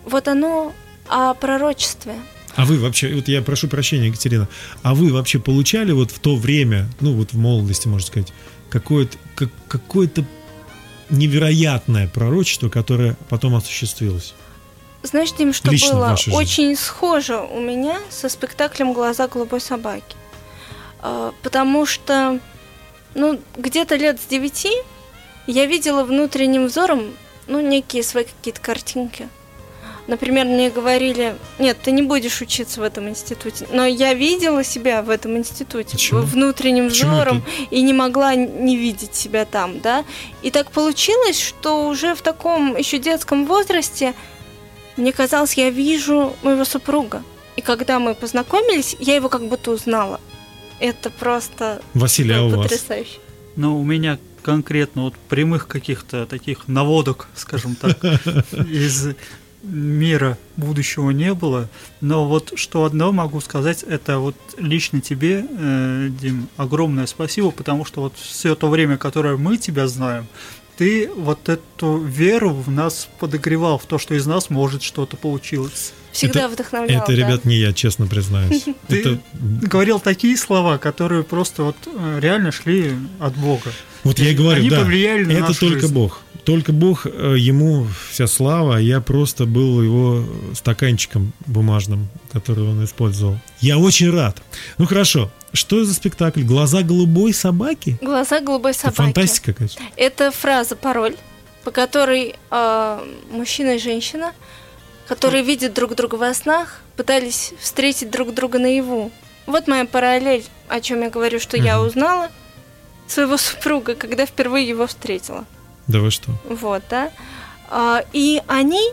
[0.07, 0.73] Вот оно
[1.09, 2.15] о пророчестве.
[2.55, 4.49] А вы вообще, вот я прошу прощения, Екатерина,
[4.83, 8.33] а вы вообще получали вот в то время, ну вот в молодости, можно сказать,
[8.71, 10.25] какое-то как- какое-то
[11.11, 14.33] невероятное пророчество, которое потом осуществилось?
[15.03, 20.17] Знаешь, Дим, что Лично было очень схоже у меня со спектаклем «Глаза голубой собаки».
[21.07, 22.41] А, Потому что,
[23.15, 24.73] ну, где-то лет с девяти
[25.47, 27.15] я видела внутренним взором,
[27.47, 29.29] ну, некие свои какие-то картинки.
[30.09, 33.69] Например, мне говорили, нет, ты не будешь учиться в этом институте.
[33.71, 36.21] Но я видела себя в этом институте Почему?
[36.23, 40.05] внутренним Почему взором и не могла не видеть себя там, да.
[40.43, 44.15] И так получилось, что уже в таком еще детском возрасте
[44.97, 47.23] мне казалось, я вижу моего супруга.
[47.57, 50.21] И когда мы познакомились, я его как будто узнала.
[50.81, 52.71] Это просто Василий, а было у вас?
[52.71, 53.19] потрясающе.
[53.57, 58.05] Но у меня конкретно вот прямых каких-то таких наводок, скажем так,
[58.53, 59.09] из
[59.63, 61.69] мира будущего не было.
[62.01, 67.85] Но вот что одно могу сказать, это вот лично тебе, э, Дим, огромное спасибо, потому
[67.85, 70.27] что вот все то время, которое мы тебя знаем,
[70.77, 75.93] ты вот эту веру в нас подогревал, в то, что из нас может что-то получилось.
[76.17, 77.03] Всегда Это- вдохновлял.
[77.03, 77.13] Это, да.
[77.19, 78.65] ребят, не я, честно признаюсь.
[78.89, 79.19] Ты Это
[79.63, 83.71] говорил такие слова, которые просто вот э, реально шли от Бога.
[84.05, 85.95] Вот я и говорю, Они да, повлияли на это только жизнь.
[85.95, 86.21] Бог.
[86.45, 90.25] Только Бог, э, ему вся слава, а я просто был его
[90.55, 93.37] стаканчиком бумажным, который он использовал.
[93.61, 94.41] Я очень рад.
[94.79, 96.43] Ну хорошо, что за спектакль?
[96.43, 97.99] «Глаза голубой собаки»?
[98.01, 98.97] Глаза голубой Это собаки.
[98.97, 99.83] фантастика какая-то.
[99.97, 101.17] Это фраза, пароль,
[101.65, 102.99] по которой э,
[103.33, 104.33] мужчина и женщина,
[105.09, 109.11] которые видят друг друга во снах, пытались встретить друг друга наяву.
[109.47, 112.31] Вот моя параллель, о чем я говорю, что я узнала
[113.07, 115.45] своего супруга, когда впервые его встретила.
[115.87, 116.33] Да вы что?
[116.49, 117.11] Вот, да.
[117.71, 118.93] А, И они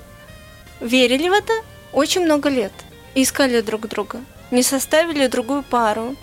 [0.79, 1.53] верили в это
[1.91, 2.73] очень много лет.
[3.15, 4.19] Искали друг друга.
[4.51, 6.15] Не составили другую пару.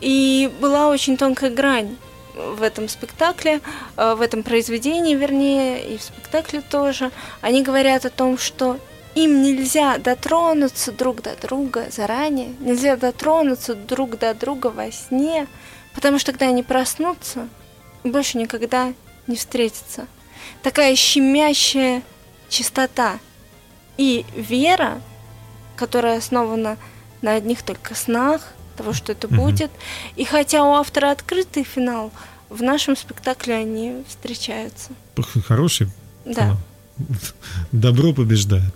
[0.00, 1.96] И была очень тонкая грань
[2.34, 3.60] в этом спектакле,
[3.96, 7.10] э, в этом произведении, вернее, и в спектакле тоже.
[7.40, 8.78] Они говорят о том, что
[9.24, 15.46] им нельзя дотронуться друг до друга заранее, нельзя дотронуться друг до друга во сне,
[15.94, 17.48] потому что тогда они проснутся
[18.04, 18.92] больше никогда
[19.26, 20.06] не встретятся.
[20.62, 22.02] Такая щемящая
[22.48, 23.18] чистота
[23.96, 25.00] и вера,
[25.76, 26.76] которая основана
[27.22, 29.36] на одних только снах, того, что это Мгм.
[29.36, 29.70] будет.
[30.16, 32.12] И хотя у автора открытый финал,
[32.48, 34.90] в нашем спектакле они встречаются.
[35.46, 35.88] Хороший.
[36.24, 36.42] Да.
[36.42, 36.56] финал.
[37.72, 38.74] Добро побеждает.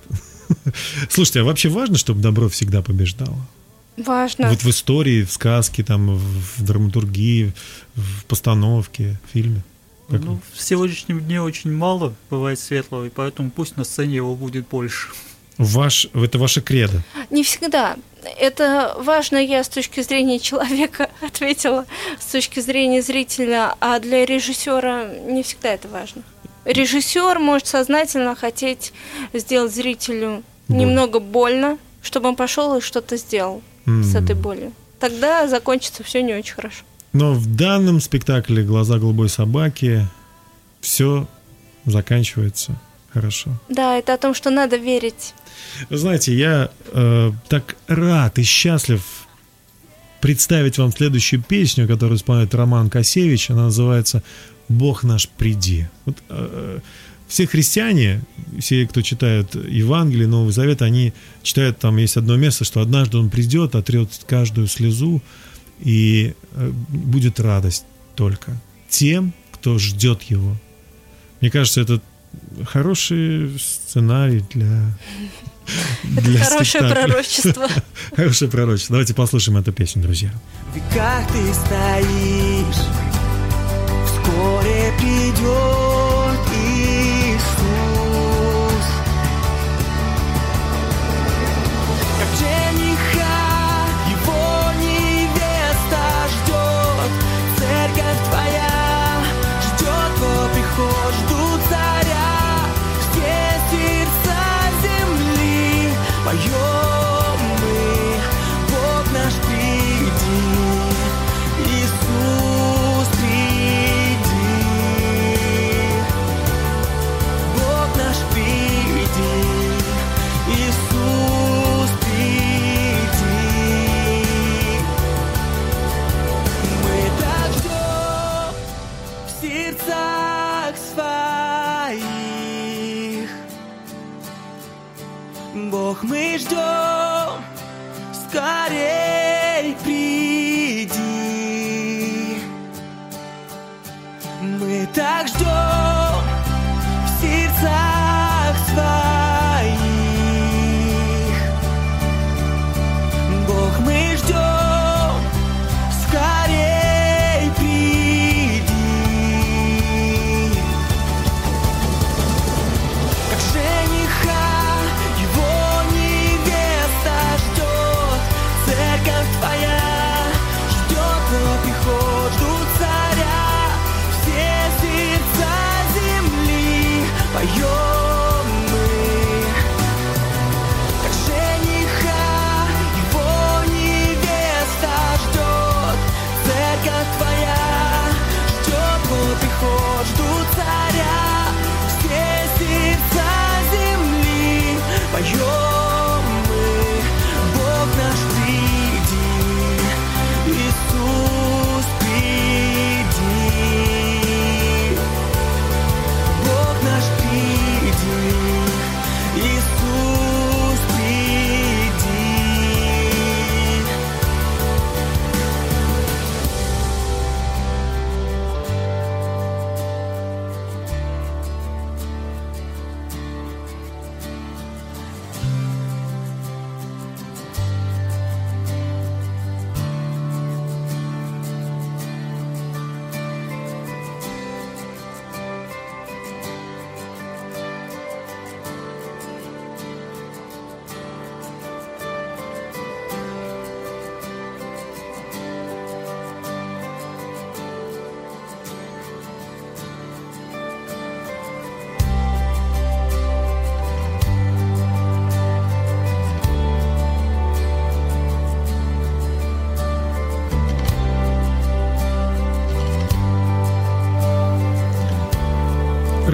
[1.11, 3.37] Слушайте, а вообще важно, чтобы добро всегда побеждало?
[3.97, 4.49] Важно.
[4.49, 7.53] Вот в истории, в сказке, там, в драматургии,
[7.95, 9.63] в постановке, в фильме.
[10.09, 14.35] Как Ну, в сегодняшнем дне очень мало бывает светлого, и поэтому пусть на сцене его
[14.35, 15.09] будет больше.
[15.59, 17.03] Ваш, это ваше кредо.
[17.31, 17.97] Не всегда.
[18.39, 21.87] Это важно, я с точки зрения человека ответила,
[22.19, 26.23] с точки зрения зрителя, а для режиссера не всегда это важно.
[26.65, 28.93] Режиссер может сознательно хотеть
[29.33, 30.81] сделать зрителю Больно.
[30.81, 34.25] немного больно, чтобы он пошел и что-то сделал с М.
[34.25, 34.73] этой болью.
[35.01, 36.85] Тогда закончится все не очень хорошо.
[37.13, 40.07] Но в данном спектакле «Глаза голубой собаки»
[40.81, 41.27] все
[41.85, 42.77] заканчивается
[43.13, 43.51] хорошо.
[43.69, 45.35] Да, это о том, что надо верить.
[45.91, 49.03] Знаете, я э, так рад и счастлив
[50.21, 53.51] представить вам следующую песню, которую исполняет Роман Косевич.
[53.51, 54.23] Она называется
[54.69, 55.87] «Бог наш, приди».
[56.05, 56.81] Вот, э,
[57.29, 58.23] все христиане,
[58.59, 63.31] все, кто читает Евангелие, Новый Завет, они читают, там есть одно место, что однажды он
[63.31, 65.23] придет, отрет каждую слезу,
[65.81, 68.53] и э, будет радость только
[68.89, 70.57] тем, кто ждет его.
[71.41, 72.03] Мне кажется, это
[72.67, 74.83] хороший сценарий для...
[76.17, 77.05] Это для хорошее спектакля.
[77.05, 77.69] пророчество.
[78.17, 78.95] Хорошее пророчество.
[78.95, 80.33] Давайте послушаем эту песню, друзья.
[80.73, 83.12] В веках ты стоишь,
[85.03, 85.82] вскоре придет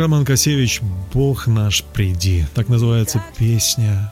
[0.09, 0.81] Роман Косевич
[1.13, 2.47] «Бог наш, приди».
[2.55, 4.11] Так называется песня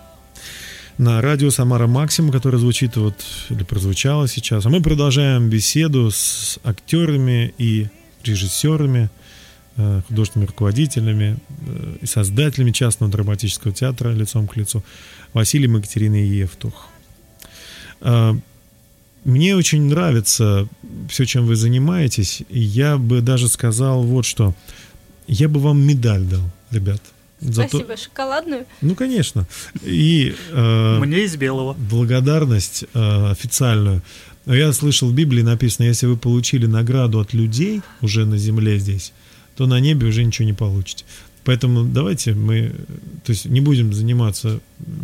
[0.98, 3.14] на радио «Самара Максимум», которая звучит вот,
[3.48, 4.66] или прозвучала сейчас.
[4.66, 7.86] А мы продолжаем беседу с актерами и
[8.24, 9.08] режиссерами,
[9.78, 14.84] э, художественными руководителями э, и создателями частного драматического театра «Лицом к лицу»
[15.32, 16.88] Василием и Екатериной Евтух.
[18.02, 18.34] Э,
[19.24, 20.68] Мне очень нравится
[21.08, 22.42] все, чем вы занимаетесь.
[22.50, 24.54] И я бы даже сказал вот что.
[25.28, 27.00] Я бы вам медаль дал, ребят.
[27.40, 28.64] за то- Спасибо, шоколадную.
[28.80, 29.46] Ну, конечно.
[29.82, 31.74] И э, Мне из белого.
[31.74, 34.02] благодарность э, официальную.
[34.46, 38.78] Но Я слышал в Библии написано, если вы получили награду от людей уже на земле
[38.78, 39.12] здесь,
[39.56, 41.04] то на небе уже ничего не получите.
[41.44, 42.72] Поэтому давайте мы,
[43.24, 44.60] то есть не будем заниматься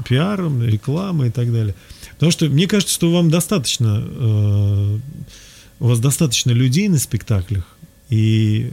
[0.09, 1.75] пиаром, рекламой и так далее.
[2.15, 4.99] Потому что мне кажется, что вам достаточно, э,
[5.81, 7.65] у вас достаточно людей на спектаклях,
[8.11, 8.71] и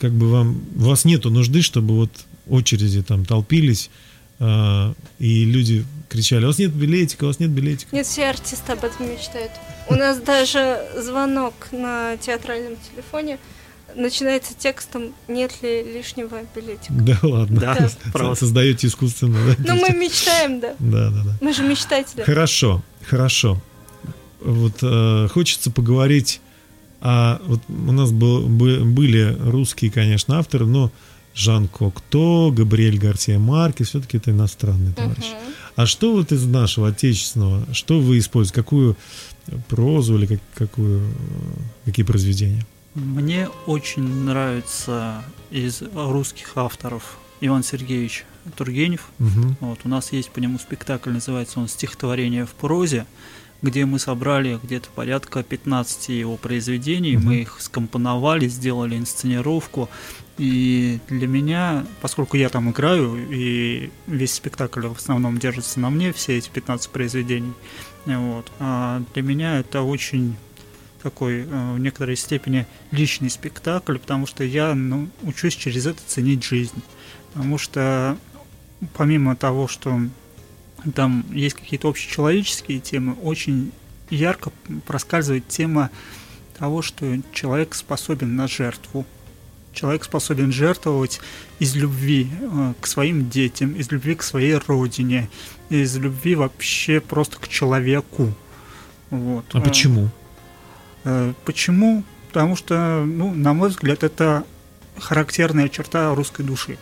[0.00, 2.10] как бы вам, у вас нету нужды, чтобы вот
[2.48, 3.90] очереди там толпились,
[4.38, 7.94] э, и люди кричали, у вас нет билетика, у вас нет билетика.
[7.94, 9.52] Нет, все артисты об этом мечтают.
[9.88, 13.38] У нас даже звонок на театральном телефоне
[13.94, 16.92] начинается текстом «Нет ли лишнего билетика?».
[16.92, 17.60] Да ладно.
[17.60, 18.34] Да, Да.
[18.34, 19.74] Создаете искусственно, да?
[19.74, 20.74] Ну, мы мечтаем, да.
[20.78, 21.38] Да, да, да.
[21.40, 22.22] Мы же мечтатели.
[22.22, 23.60] Хорошо, хорошо.
[24.40, 26.40] Вот э, хочется поговорить
[27.00, 27.38] о...
[27.46, 30.90] Вот у нас был, бы- были русские, конечно, авторы, но
[31.34, 35.30] Жан Кокто, Габриэль Гарсия Маркес, все-таки это иностранные товарищи.
[35.30, 35.54] Мгм.
[35.76, 38.60] А что вот из нашего отечественного, что вы используете?
[38.60, 38.96] Какую
[39.68, 41.02] прозу или как- какую,
[41.84, 42.66] какие произведения?
[42.94, 45.22] Мне очень нравится
[45.52, 48.24] из русских авторов Иван Сергеевич
[48.56, 49.08] Тургенев.
[49.18, 49.56] Мгм.
[49.60, 53.06] Вот, у нас есть по нему спектакль, называется он «Стихотворение в прозе»,
[53.62, 57.26] где мы собрали где-то порядка 15 его произведений, Мгм.
[57.26, 59.88] мы их скомпоновали, сделали инсценировку.
[60.36, 66.12] И для меня, поскольку я там играю, и весь спектакль в основном держится на мне,
[66.12, 67.52] все эти 15 произведений,
[68.06, 70.36] вот, а для меня это очень
[71.02, 76.44] такой э, в некоторой степени личный спектакль, потому что я ну, учусь через это ценить
[76.44, 76.82] жизнь.
[77.32, 78.16] Потому что
[78.94, 80.00] помимо того, что
[80.94, 83.72] там есть какие-то общечеловеческие темы, очень
[84.10, 84.52] ярко
[84.86, 85.90] проскальзывает тема
[86.58, 89.06] того, что человек способен на жертву.
[89.72, 91.20] Человек способен жертвовать
[91.60, 95.28] из любви э, к своим детям, из любви к своей родине,
[95.68, 98.32] из любви вообще просто к человеку.
[99.10, 99.44] Вот.
[99.52, 100.08] А Э, почему?
[101.04, 102.02] Э, Почему?
[102.28, 104.44] Потому что, ну, на мой взгляд, это
[104.98, 106.76] характерная черта русской души.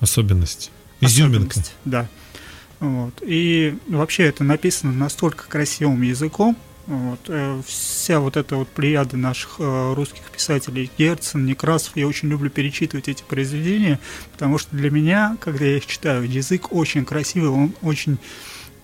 [0.00, 0.70] Особенность.
[1.00, 1.50] Изюминка.
[1.50, 2.08] Особенность, Да.
[2.84, 3.14] Вот.
[3.22, 6.56] И вообще это написано настолько красивым языком.
[6.86, 7.20] Вот.
[7.28, 12.50] э, Вся вот эта вот плеяда наших э, русских писателей, Герцен, Некрасов, я очень люблю
[12.50, 13.98] перечитывать эти произведения,
[14.32, 18.18] потому что для меня, когда я их читаю, язык очень красивый, он очень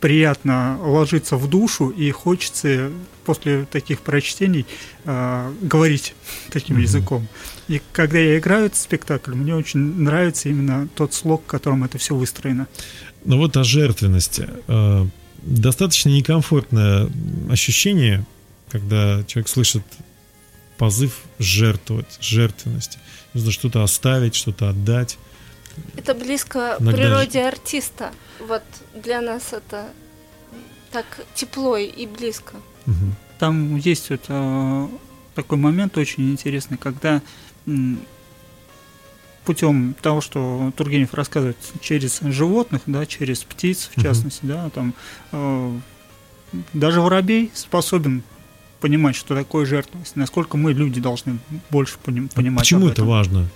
[0.00, 2.90] приятно ложится в душу, и хочется
[3.26, 4.64] после таких прочтений
[5.04, 6.14] э, говорить
[6.50, 6.82] таким Мгм.
[6.84, 7.28] языком.
[7.68, 12.14] И когда я играю этот спектакль, мне очень нравится именно тот слог, которым это все
[12.14, 12.66] выстроено.
[13.24, 14.48] Ну вот о жертвенности.
[14.68, 15.06] Э,
[15.42, 17.08] Достаточно некомфортное
[17.50, 18.26] ощущение,
[18.68, 19.82] когда человек слышит
[20.76, 22.98] позыв жертвовать, жертвенности.
[23.32, 25.18] Нужно что-то оставить, что-то отдать.
[25.96, 28.12] Это близко Иногда природе артиста.
[28.40, 28.62] Вот
[28.94, 29.88] для нас это
[30.90, 32.56] так тепло и близко.
[32.86, 33.14] Мгм.
[33.38, 34.88] Там есть вот, э,
[35.34, 37.22] такой момент очень интересный, когда
[39.44, 44.94] путем того, что Тургенев рассказывает через животных, да, через птиц, в частности, да, там
[45.32, 45.78] э,
[46.72, 48.22] даже воробей способен
[48.80, 51.38] понимать, что такое жертвенность, насколько мы, люди, должны
[51.70, 52.60] больше поним- понимать.
[52.60, 53.48] А Почему это важно?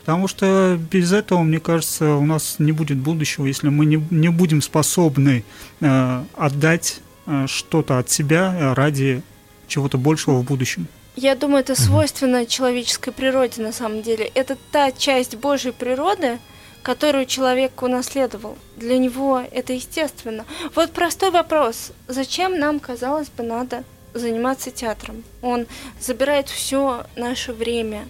[0.00, 4.28] Потому что без этого, мне кажется, у нас не будет будущего, если мы не, не
[4.28, 5.44] будем способны
[5.80, 9.22] э, отдать э, что-то от себя ради
[9.68, 10.88] чего-то большего в будущем.
[11.20, 14.30] Я думаю, это свойственно человеческой природе на самом деле.
[14.34, 16.38] Это та часть Божьей природы,
[16.82, 18.56] которую человек унаследовал.
[18.78, 20.46] Для него это естественно.
[20.74, 21.92] Вот простой вопрос.
[22.08, 25.22] Зачем нам, казалось бы, надо заниматься театром?
[25.42, 25.66] Он
[26.00, 28.08] забирает все наше время.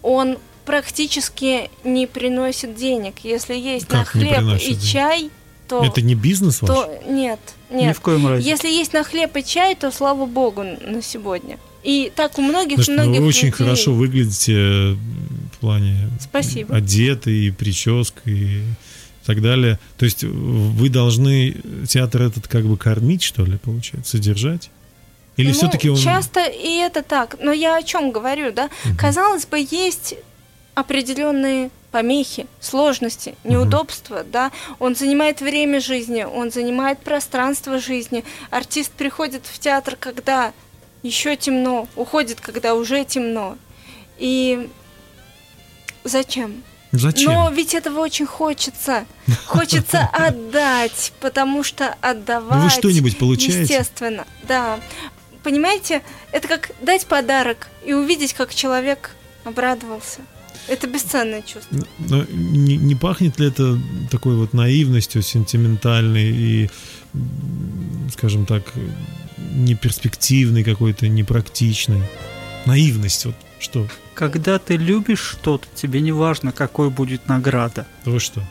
[0.00, 3.24] Он практически не приносит денег.
[3.24, 4.82] Если есть на Как не хлеб и денег?
[4.84, 5.30] чай,
[5.66, 6.70] то, Это не бизнес ваш?
[6.70, 7.40] то нет,
[7.70, 7.96] Ни нет.
[7.96, 8.48] в коем разе.
[8.48, 11.58] Если есть на хлеб и чай, то слава богу на сегодня.
[11.82, 13.52] И так у многих, Потому что многих вы очень людей.
[13.58, 16.76] хорошо выглядите э, в плане Спасибо.
[16.76, 18.62] одеты и прическа и
[19.26, 19.78] так далее.
[19.98, 21.56] То есть вы должны
[21.88, 24.70] театр этот как бы кормить, что ли, получается, содержать?
[25.36, 25.96] Или Ну, все-таки он...
[25.96, 27.36] часто и это так.
[27.40, 28.68] Но я о чем говорю, да?
[28.84, 28.96] Мгм.
[28.96, 30.14] Казалось бы, есть
[30.74, 38.24] определенные помехи, сложности, неудобства, да, он занимает время жизни, он занимает пространство жизни.
[38.50, 40.52] Артист приходит в театр, когда
[41.02, 43.56] еще темно, уходит, когда уже темно.
[44.18, 44.68] И
[46.04, 46.62] зачем?
[46.92, 47.32] Зачем?
[47.32, 49.06] Но ведь этого очень хочется.
[49.46, 52.58] Хочется отдать, потому что отдавать...
[52.58, 53.62] Ну вы что-нибудь получаете?
[53.62, 54.78] Естественно, да.
[55.42, 60.20] Понимаете, это как дать подарок и увидеть, как человек обрадовался.
[60.68, 61.78] Это бесценное чувство.
[61.98, 63.78] Но не, не пахнет ли это
[64.10, 66.70] такой вот наивностью, сентиментальной и,
[68.10, 68.62] скажем так,
[69.54, 72.02] неперспективной какой-то, непрактичной?
[72.66, 73.86] Наивность, вот что?
[74.14, 77.86] Когда ты любишь что-то, тебе не важно, какой будет награда.
[78.04, 78.42] Вы что?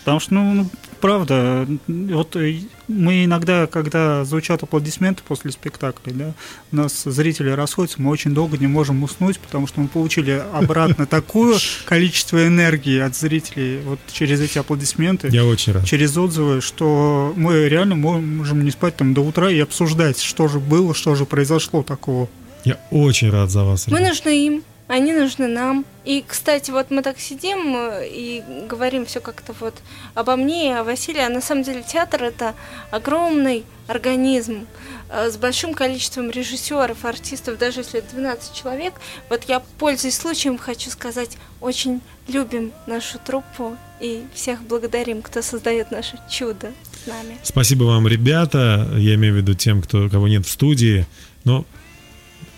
[0.00, 0.66] Потому что, ну, ну,
[1.00, 6.32] правда, вот э, мы иногда, когда звучат аплодисменты после спектакля, да,
[6.72, 11.06] у нас зрители расходятся, мы очень долго не можем уснуть, потому что мы получили обратно
[11.06, 15.84] такое количество энергии от зрителей вот через эти аплодисменты, Я очень рад.
[15.86, 20.60] через отзывы, что мы реально можем не спать там до утра и обсуждать, что же
[20.60, 22.28] было, что же произошло такого.
[22.64, 23.86] Я очень рад за вас.
[23.88, 24.10] Мы ребят.
[24.10, 25.84] нужны им, они нужны нам.
[26.04, 29.74] И, кстати, вот мы так сидим э, и говорим все как-то вот
[30.14, 32.54] обо мне и о Василии, а на самом деле театр это
[32.90, 34.66] огромный организм
[35.08, 38.94] э, с большим количеством режиссеров, артистов, даже если это 12 человек.
[39.30, 45.90] Вот я, пользуясь случаем, хочу сказать, очень любим нашу труппу и всех благодарим, кто создает
[45.90, 46.72] наше чудо
[47.02, 47.38] с нами.
[47.42, 48.86] Спасибо вам, ребята.
[48.96, 51.06] Я имею в виду тем, кто, кого нет в студии.
[51.44, 51.64] Но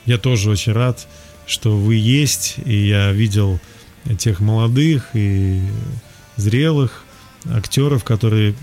[0.07, 1.07] я тоже очень рад,
[1.47, 2.57] что вы есть.
[2.64, 3.61] И я видел
[4.18, 5.61] тех молодых и
[6.36, 7.05] зрелых
[7.51, 8.55] актеров, которые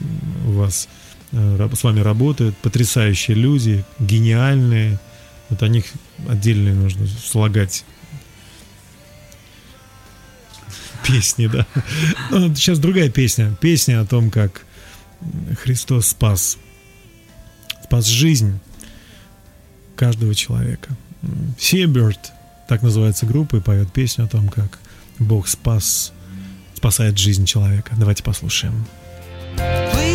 [0.45, 0.87] у вас
[1.31, 2.55] э, с вами работают.
[2.57, 4.99] Потрясающие люди, гениальные.
[5.49, 5.85] Вот о них
[6.27, 7.85] отдельно нужно слагать
[11.05, 11.65] песни, да.
[12.31, 13.55] Ну, вот сейчас другая песня.
[13.59, 14.65] Песня о том, как
[15.61, 16.57] Христос спас.
[17.83, 18.59] Спас жизнь
[19.95, 20.89] каждого человека.
[21.57, 22.19] Seabird,
[22.67, 24.79] так называется группа, и поет песню о том, как
[25.19, 26.13] Бог спас,
[26.75, 27.93] спасает жизнь человека.
[27.97, 28.85] Давайте послушаем.
[29.57, 30.12] Please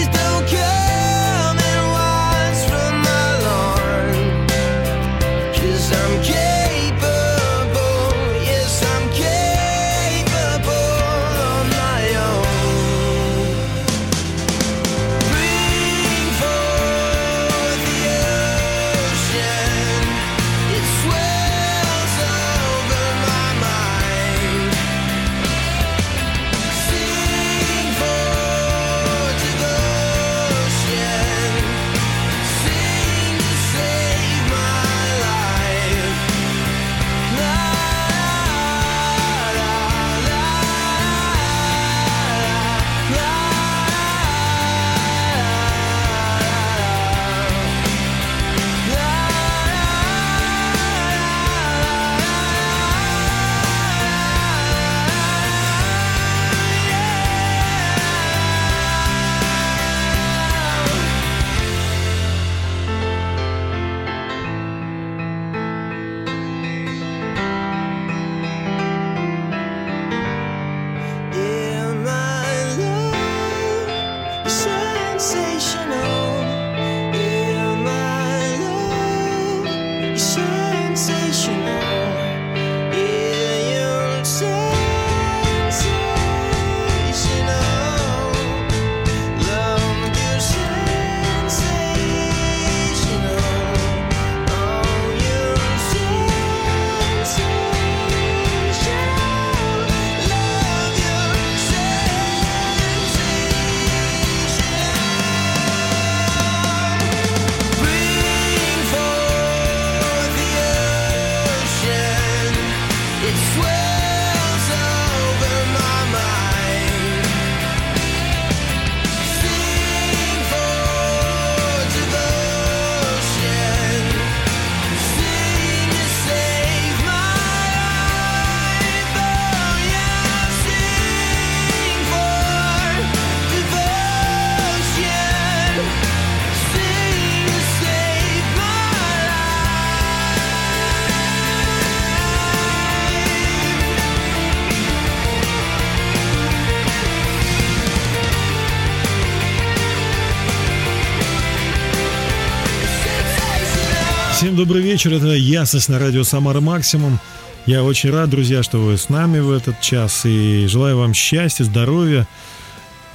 [154.38, 157.18] Всем добрый вечер, это Ясность на радио Самара Максимум.
[157.66, 160.24] Я очень рад, друзья, что вы с нами в этот час.
[160.26, 162.24] И желаю вам счастья, здоровья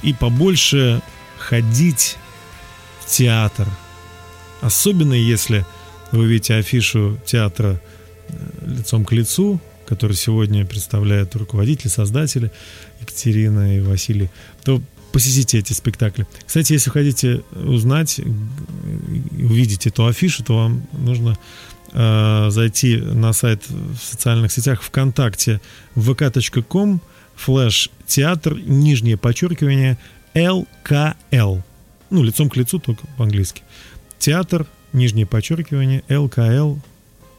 [0.02, 1.00] и побольше
[1.38, 2.18] ходить
[3.00, 3.66] в театр.
[4.60, 5.64] Особенно если
[6.12, 7.80] вы видите афишу театра
[8.28, 8.34] э,
[8.66, 12.52] лицом к лицу, который сегодня представляет руководители, создатели
[13.00, 14.28] Екатерина и Василий,
[14.62, 14.82] то
[15.14, 16.26] посетите эти спектакли.
[16.44, 18.20] Кстати, если хотите узнать,
[19.30, 21.38] увидеть эту афишу, то вам нужно
[21.92, 25.60] э, зайти на сайт в социальных сетях ВКонтакте
[25.94, 27.00] vk.com
[27.36, 29.98] слэш театр, нижнее подчеркивание
[30.34, 31.58] ЛКЛ.
[32.10, 33.62] Ну, лицом к лицу, только по-английски.
[34.18, 36.74] Театр, нижнее подчеркивание ЛКЛ.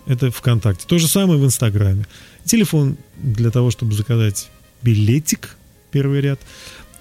[0.07, 0.87] Это ВКонтакте.
[0.87, 2.05] То же самое в Инстаграме.
[2.45, 4.49] Телефон для того, чтобы заказать
[4.81, 5.57] билетик,
[5.91, 6.39] первый ряд,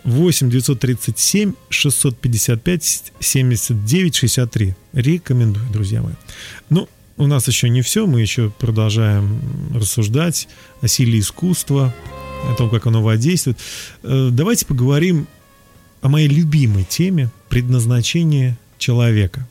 [0.05, 4.75] 8 937 655 79 63.
[4.93, 6.15] Рекомендую, друзья мои.
[6.69, 9.41] Ну, у нас еще не все, мы еще продолжаем
[9.75, 10.49] рассуждать
[10.81, 11.95] о силе искусства,
[12.51, 13.59] о том, как оно воздействует.
[14.03, 15.27] Э, Давайте поговорим
[16.03, 19.47] о моей любимой теме предназначение человека.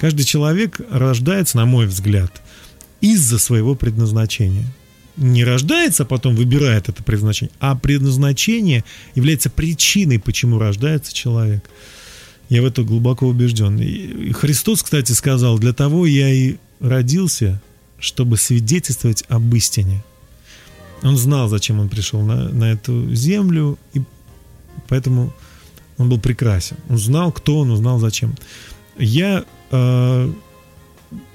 [0.00, 2.40] Каждый человек рождается, на мой взгляд,
[3.00, 4.66] из-за своего предназначения.
[5.18, 11.68] Не рождается, а потом выбирает это предназначение, а предназначение является причиной, почему рождается человек.
[12.48, 13.78] Я в это глубоко убежден.
[13.78, 17.60] И Христос, кстати, сказал, для того я и родился,
[17.98, 20.02] чтобы свидетельствовать об истине.
[21.02, 24.02] Он знал, зачем он пришел на, на эту землю, и
[24.88, 25.32] поэтому
[25.96, 26.76] он был прекрасен.
[26.88, 28.34] Он знал, кто он, он знал, зачем.
[28.96, 30.32] Я э,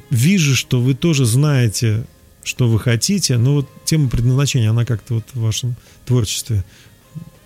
[0.09, 2.05] вижу, что вы тоже знаете,
[2.43, 5.75] что вы хотите, но вот тема предназначения, она как-то вот в вашем
[6.05, 6.63] творчестве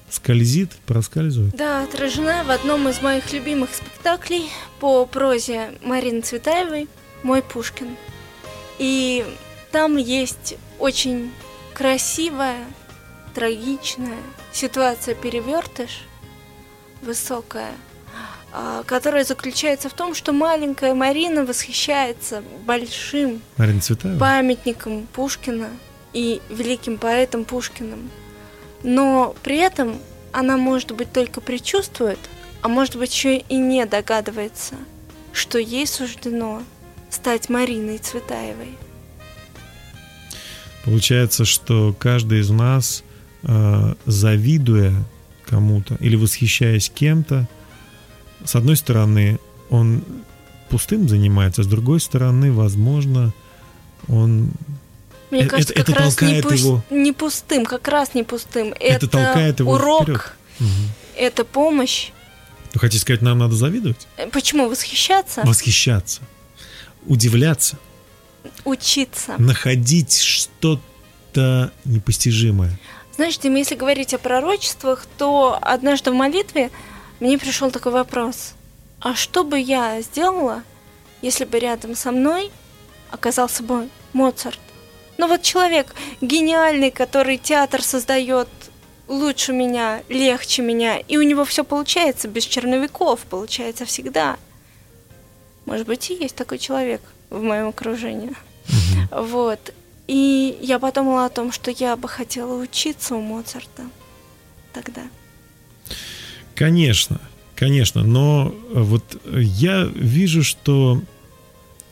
[0.10, 1.56] скользит, проскальзывает.
[1.56, 6.88] Да, отражена в одном из моих любимых спектаклей по прозе Марины Цветаевой
[7.24, 7.96] «Мой Пушкин».
[8.80, 9.26] И
[9.72, 11.32] там есть очень
[11.74, 12.66] красивая,
[13.34, 14.18] трагичная
[14.52, 16.02] ситуация перевертыш,
[17.02, 17.74] высокая,
[18.86, 24.18] которая заключается в том, что маленькая Марина восхищается большим Марина Цветаева?
[24.18, 25.70] памятником Пушкина
[26.14, 28.10] и великим поэтом Пушкиным.
[28.84, 29.98] Но при этом
[30.32, 32.20] она, может быть, только предчувствует,
[32.62, 34.76] а может быть, еще и не догадывается,
[35.34, 36.64] что ей суждено
[37.10, 38.78] стать Мариной Цветаевой.
[40.86, 43.04] Получается, что каждый из нас,
[43.44, 44.94] э, завидуя
[45.46, 47.48] кому-то или восхищаясь кем-то,
[48.48, 49.40] с одной стороны,
[49.70, 50.04] он
[50.70, 53.34] пустым занимается, с другой стороны, возможно,
[54.08, 54.52] он
[55.30, 58.24] Мне Э- кажется, это- как это раз не, пусть- его- не пустым, как раз не
[58.24, 58.74] пустым.
[58.80, 60.32] Это толкает его урок, вперед.
[61.18, 62.12] Это помощь.
[62.74, 64.08] Вы хотите сказать, нам надо завидовать?
[64.18, 65.42] Э, Почему восхищаться?
[65.44, 66.22] Восхищаться,
[67.06, 67.78] удивляться,
[68.64, 69.34] Учиться.
[69.38, 72.80] находить что-то непостижимое.
[73.16, 76.70] Знаешь, Дим, если говорить о пророчествах, то однажды в молитве
[77.20, 78.54] мне пришел такой вопрос.
[79.00, 80.64] А что бы я сделала,
[81.22, 82.52] если бы рядом со мной
[83.12, 84.60] оказался бы Моцарт?
[85.18, 88.48] Ну вот человек гениальный, который театр создает
[89.08, 94.38] лучше меня, легче меня, и у него все получается без черновиков, получается всегда.
[95.66, 98.36] Может быть, и есть такой человек в моем окружении.
[99.12, 99.74] Вот.
[100.08, 103.84] И я подумала о том, что я бы хотела учиться у Моцарта
[104.74, 105.02] тогда.
[106.58, 107.22] Конечно,
[107.56, 111.00] конечно, но э, вот э, я вижу, что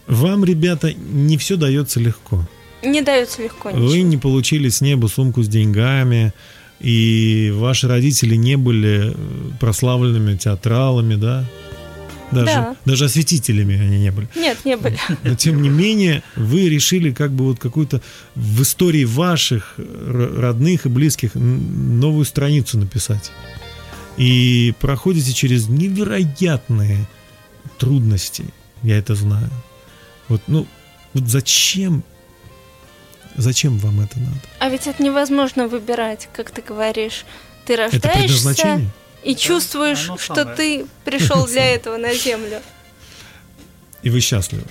[0.08, 2.44] вам, ребята, не все дается легко.
[2.84, 4.08] Не дается легко Вы ничего.
[4.10, 6.34] не получили с неба сумку с деньгами,
[6.80, 9.16] и ваши родители не были э,
[9.60, 11.46] прославленными театралами, да?
[12.32, 12.76] Даже, Да.
[12.86, 14.28] даже осветителями они не были.
[14.36, 14.98] Нет, не были.
[15.24, 18.02] Но тем не менее, вы решили как бы вот какую-то
[18.34, 23.32] в истории ваших родных и близких новую страницу написать.
[24.18, 27.06] И проходите через невероятные
[27.78, 28.46] трудности,
[28.82, 29.50] я это знаю.
[30.28, 30.68] Вот, ну,
[31.14, 32.04] вот зачем,
[33.36, 34.40] зачем вам это надо?
[34.60, 37.26] А ведь это невозможно выбирать, как ты говоришь.
[37.66, 38.82] Ты Это рождаешься
[39.24, 42.62] и чувствуешь, что ты пришел для этого на землю.
[44.02, 44.66] И вы счастливы.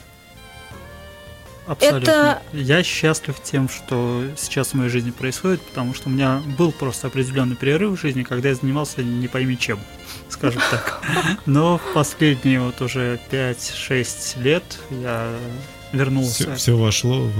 [1.66, 2.10] Абсолютно.
[2.10, 6.72] Это- Я счастлив тем, что сейчас в моей жизни происходит, потому что у меня был
[6.72, 9.78] просто определенный перерыв в жизни, когда я занимался не пойми чем,
[10.28, 11.00] скажем так.
[11.46, 15.30] Но в последние вот уже 5-6 лет я
[15.92, 16.54] вернулся.
[16.56, 17.30] Все, вошло в-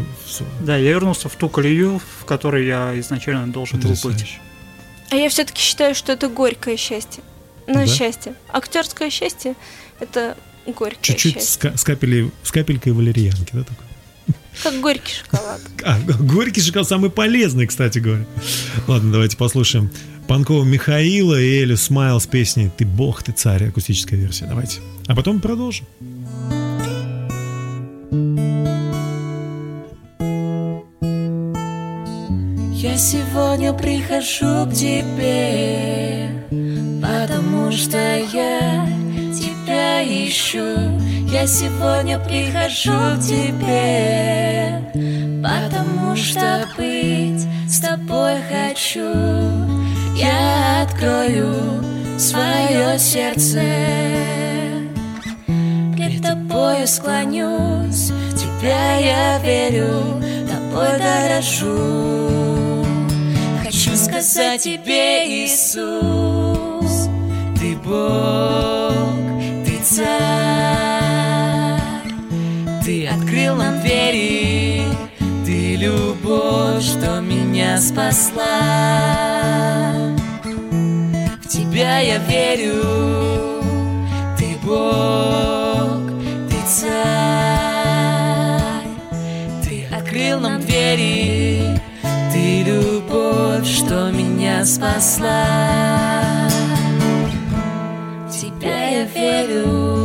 [0.41, 4.03] в- Да, я вернулся в ту колею, в которой я изначально должен был быть.
[4.03, 4.39] потрясающе.
[5.11, 7.22] А я все-таки считаю, что это горькое счастье.
[7.66, 7.87] Ну, Да?
[7.87, 8.35] счастье.
[8.53, 9.55] Актерское счастье
[10.01, 11.70] это горькое Чуть-чуть счастье.
[11.70, 13.84] ка- с капелей- с капелькой валерьянки, да, такой?
[14.62, 15.61] Как горький шоколад.
[15.82, 18.24] А, горький шоколад самый полезный, кстати говоря.
[18.86, 19.90] Ладно, давайте послушаем
[20.26, 24.46] Панкова Михаила и Элю Смайл с песней «Ты бог, ты царь», акустическая версия.
[24.46, 24.80] Давайте.
[25.07, 25.86] А потом продолжим.
[32.72, 36.30] Я сегодня прихожу к тебе,
[37.02, 39.03] потому что я
[39.85, 40.64] тебя ищу.
[41.30, 44.80] Я сегодня прихожу к тебе,
[45.43, 49.12] потому что быть с тобой хочу.
[50.16, 51.55] Я открою
[52.18, 53.61] свое сердце,
[55.97, 62.85] пред тобою склонюсь, тебя я верю, тобой дорожу.
[63.64, 67.09] Хочу сказать тебе, Иисус,
[67.59, 69.24] ты Бог,
[69.85, 70.07] царь,
[72.82, 74.82] ты открыл нам двери,
[75.45, 78.43] ты любовь, что меня спасла.
[81.43, 82.82] В тебя я верю,
[84.39, 86.01] ты Бог,
[86.49, 86.89] ты царь,
[89.62, 91.78] ты открыл нам двери,
[92.32, 96.43] ты любовь, что меня спасла.
[98.65, 100.05] Я верю.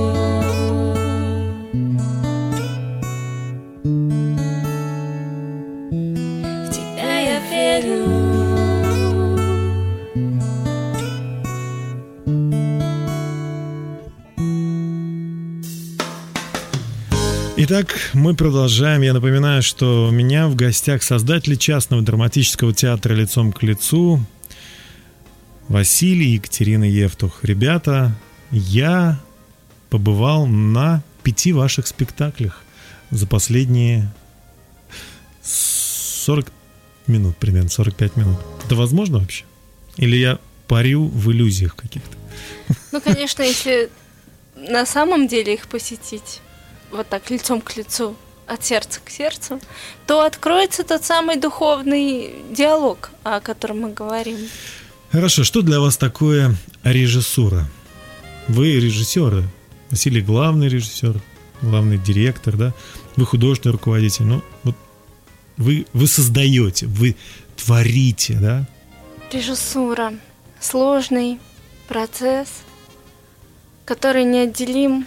[17.62, 19.02] Итак, мы продолжаем.
[19.02, 24.26] Я напоминаю, что у меня в гостях создатели частного драматического театра «Лицом к лицу»
[25.68, 27.44] Василий и Екатерина Евтух.
[27.44, 28.16] Ребята,
[28.52, 29.20] я
[29.90, 32.64] побывал на пяти ваших спектаклях
[33.12, 34.12] за последние
[35.42, 36.52] 40
[37.08, 38.38] минут, примерно 45 минут.
[38.66, 39.46] Это возможно вообще?
[39.98, 42.18] Или я парю в иллюзиях каких-то?
[42.92, 43.90] Ну, конечно, если
[44.56, 46.42] на самом деле их посетить
[46.92, 48.16] вот так лицом к лицу,
[48.50, 49.62] от сердца к сердцу,
[50.08, 54.38] то откроется тот самый духовный диалог, о котором мы говорим.
[55.12, 57.68] Хорошо, что для вас такое режиссура?
[58.50, 59.44] Вы режиссеры.
[59.92, 61.22] Василий главный режиссер,
[61.62, 62.74] главный директор, да?
[63.16, 64.26] Вы художественный руководитель.
[64.26, 64.76] Ну, вот
[65.58, 67.16] вы, вы создаете, вы
[67.56, 68.66] творите, да?
[69.32, 70.16] Режиссура–
[70.60, 71.38] сложный
[71.88, 72.50] процесс,
[73.86, 75.06] который неотделим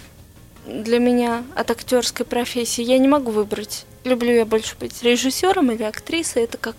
[0.64, 2.84] для меня от актерской профессии.
[2.84, 6.44] Я не могу выбрать, люблю я больше быть режиссером или актрисой.
[6.44, 6.76] Это как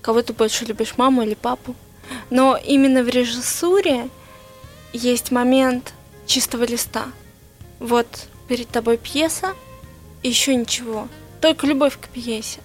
[0.00, 1.76] кого ты больше любишь, маму или папу.
[2.30, 4.08] Но именно в режиссуре
[4.92, 5.92] есть момент
[6.26, 7.06] чистого листа.
[7.78, 9.54] Вот перед тобой пьеса,
[10.22, 11.08] еще ничего,
[11.40, 12.60] только любовь к пьесе.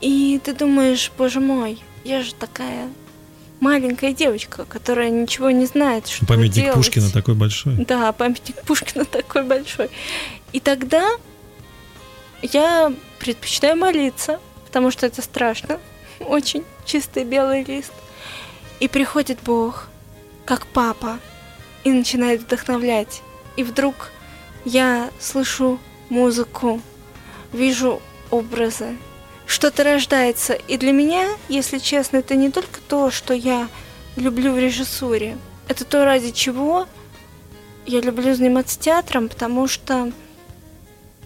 [0.00, 2.88] И ты думаешь, боже мой, я же такая
[3.60, 6.74] маленькая девочка, которая ничего не знает, что Памятник делать.
[6.74, 7.76] Пушкина такой большой.
[7.84, 9.88] Да, памятник Пушкина такой большой.
[10.52, 11.08] И тогда
[12.42, 15.78] я предпочитаю молиться, потому что это страшно.
[16.20, 17.92] Очень чистый белый лист.
[18.80, 19.88] И приходит Бог,
[20.44, 21.18] как папа,
[21.84, 23.22] и начинает вдохновлять.
[23.56, 24.10] И вдруг
[24.64, 25.78] я слышу
[26.08, 26.80] музыку,
[27.52, 28.96] вижу образы,
[29.46, 30.54] что-то рождается.
[30.54, 33.68] И для меня, если честно, это не только то, что я
[34.16, 35.36] люблю в режиссуре,
[35.68, 36.86] это то, ради чего
[37.86, 40.12] я люблю заниматься театром, потому что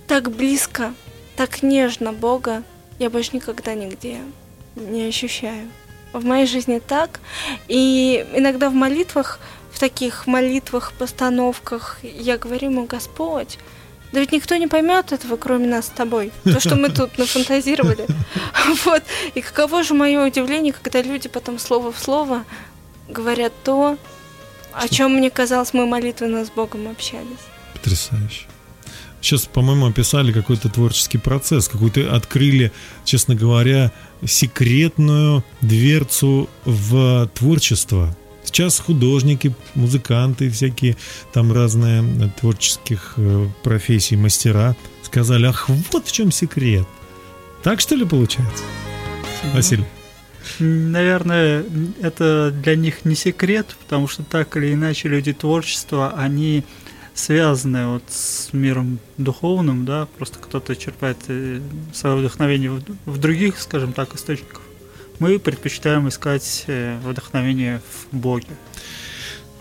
[0.06, 0.94] так близко,
[1.36, 2.62] так нежно Бога
[2.98, 4.20] я больше никогда нигде
[4.74, 5.70] не ощущаю.
[6.16, 7.20] В моей жизни так.
[7.68, 9.38] И иногда в молитвах,
[9.72, 13.58] в таких молитвах, постановках я говорю ему, Господь,
[14.12, 16.32] да ведь никто не поймет этого, кроме нас с тобой.
[16.44, 18.06] То, что мы тут нафантазировали.
[18.84, 19.02] Вот.
[19.34, 22.44] И каково же мое удивление, когда люди потом слово в слово
[23.08, 23.96] говорят то,
[24.72, 27.44] о чем мне казалось, мы молитвенно с Богом общались.
[27.74, 28.46] Потрясающе.
[29.20, 32.72] Сейчас, по-моему, описали какой-то творческий процесс, какой-то открыли,
[33.04, 33.92] честно говоря,
[34.24, 38.16] секретную дверцу в творчество.
[38.44, 40.96] Сейчас художники, музыканты, всякие
[41.32, 46.86] там разные э, творческих э, профессий, мастера сказали, ах, вот в чем секрет.
[47.62, 48.64] Так что ли получается?
[49.52, 49.84] Василий?
[50.58, 51.64] Наверное,
[52.00, 56.64] это для них не секрет, потому что так или иначе люди творчества, они
[57.16, 61.60] связаны вот с миром духовным, да, просто кто-то черпает э,
[61.92, 64.60] свое вдохновение в, в других, скажем так, источниках.
[65.18, 68.48] Мы предпочитаем искать э, вдохновение в Боге.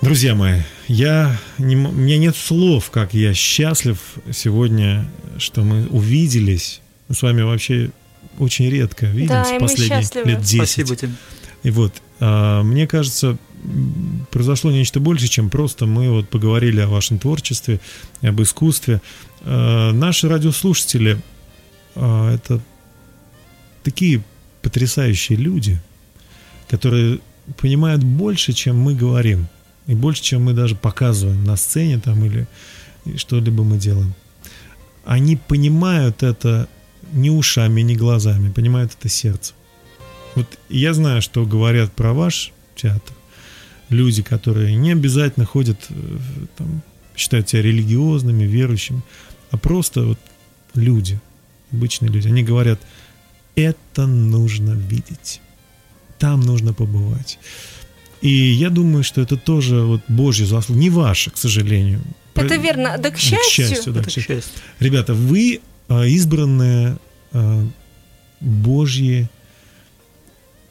[0.01, 3.97] Друзья мои, я не, у меня нет слов, как я счастлив
[4.31, 7.89] сегодня, что мы увиделись Мы с вами вообще
[8.37, 10.55] очень редко видимся Да, последние лет 10.
[10.57, 11.11] Спасибо тебе.
[11.63, 13.37] И вот, а, мне кажется,
[14.31, 17.79] произошло нечто больше, чем просто мы вот поговорили о вашем творчестве,
[18.21, 19.01] об искусстве.
[19.41, 21.21] А, Наши радиослушатели
[21.95, 22.61] а, это
[23.83, 24.23] такие
[24.61, 25.79] потрясающие люди,
[26.67, 27.19] которые
[27.57, 29.47] понимают больше, чем мы говорим,
[29.87, 32.47] и больше, чем мы даже показываем на сцене там или
[33.17, 34.13] что-либо мы делаем.
[35.05, 36.67] Они понимают это
[37.13, 39.55] не ушами, не глазами, понимают это сердцем.
[40.33, 43.15] Вот я знаю, что говорят про ваш театр
[43.89, 45.95] люди, которые не обязательно ходят, э,
[46.57, 46.81] там,
[47.15, 49.01] считают себя религиозными, верующими,
[49.51, 50.19] а просто вот
[50.73, 51.19] люди,
[51.71, 52.27] обычные люди.
[52.27, 52.79] Они говорят,
[53.55, 55.41] это нужно видеть,
[56.19, 57.39] там нужно побывать.
[58.21, 62.01] И я думаю, что это тоже вот Божья заслуга, не ваша, к сожалению.
[62.33, 62.97] Это верно.
[62.97, 63.93] Да к Ну, счастью.
[63.93, 64.35] да, Это к счастью.
[64.35, 64.53] счастье.
[64.79, 66.97] Ребята, вы а, избранные
[67.31, 67.65] а,
[68.41, 69.29] Божьи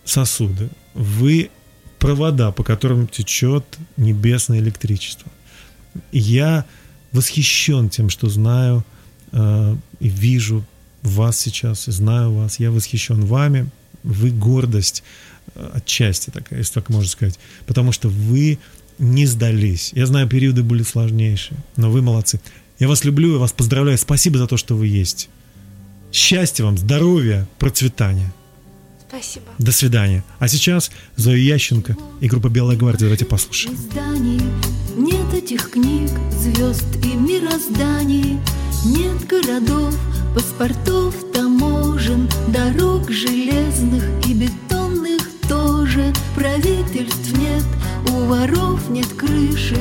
[0.05, 0.69] сосуды.
[0.95, 1.51] Вы
[2.05, 3.65] провода, по которым течет
[3.97, 5.33] небесное электричество.
[6.13, 6.67] Я
[7.13, 8.85] восхищен тем, что знаю
[9.33, 10.67] а, и вижу
[11.03, 12.61] вас сейчас, и знаю вас.
[12.61, 13.71] Я восхищен вами.
[14.03, 15.03] Вы гордость
[15.55, 17.39] а, отчасти такая, если так можно сказать.
[17.65, 18.59] Потому что вы
[18.99, 19.93] не сдались.
[19.95, 22.39] Я знаю, периоды были сложнейшие, но вы молодцы.
[22.79, 23.97] Я вас люблю, я вас поздравляю.
[23.97, 25.31] Спасибо за то, что вы есть.
[26.13, 28.31] Счастья вам, здоровья, процветания.
[29.15, 29.47] Спасибо.
[29.59, 30.25] До свидания.
[30.41, 33.07] А сейчас Зоя Ященко и группа «Белая гвардия».
[33.07, 33.77] Давайте послушаем.
[33.77, 34.41] изданий
[34.97, 38.41] Нет этих книг, звезд и мирозданий
[38.85, 39.95] Нет городов,
[40.35, 47.65] паспортов, таможен Дорог железных и бетонных тоже Правительств нет,
[48.09, 49.79] у воров нет крыши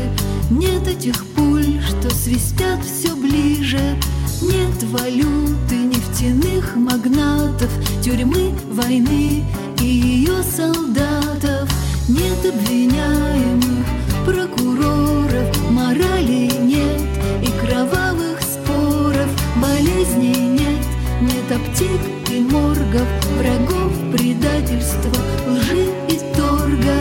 [0.52, 3.98] Нет этих пуль, что свистят все ближе
[4.44, 7.70] Нет валюты, нефтяных магнатов
[8.04, 9.46] Тюрьмы, войны
[9.80, 11.70] и ее солдатов.
[12.10, 13.86] Нет обвиняемых,
[14.26, 17.02] прокуроров Морали нет
[17.42, 19.30] и кровавых споров.
[19.62, 20.86] Болезней нет,
[21.22, 25.18] нет аптек и моргов Врагов, предательства,
[25.48, 27.00] лжи и торга.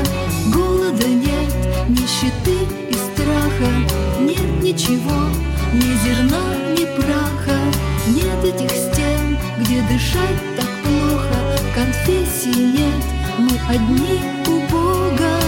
[0.55, 1.53] Голода нет,
[1.89, 2.95] нищеты и
[3.63, 3.73] страха.
[4.21, 5.29] Нет ничего,
[5.73, 6.43] ни зерна,
[6.77, 7.59] ни праха.
[8.09, 11.39] Нет этих стен, где дышать так плохо.
[11.75, 13.05] Конфессий нет,
[13.39, 15.42] мы одни у Бога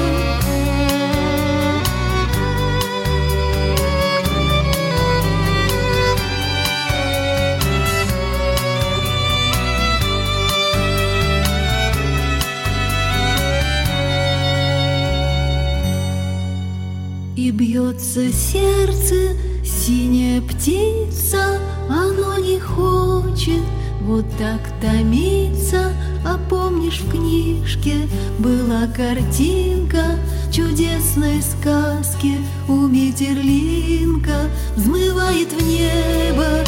[17.94, 23.62] бьется сердце, синяя птица, оно не хочет
[24.02, 25.92] вот так томиться.
[26.26, 30.18] А помнишь, в книжке была картинка
[30.50, 32.38] чудесной сказки
[32.68, 36.64] у Метерлинка взмывает в небо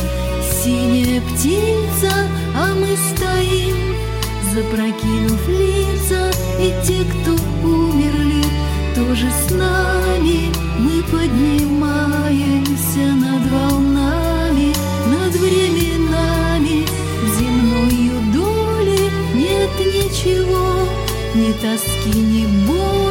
[0.62, 2.12] синяя птица,
[2.54, 3.96] а мы стоим,
[4.52, 7.32] запрокинув лица, и те, кто
[7.66, 8.44] умерли,
[8.94, 10.50] тоже с нами
[11.10, 14.74] поднимаемся над волнами,
[15.08, 16.84] над временами
[17.22, 20.66] в земною доли нет ничего,
[21.34, 23.05] ни тоски, ни боли.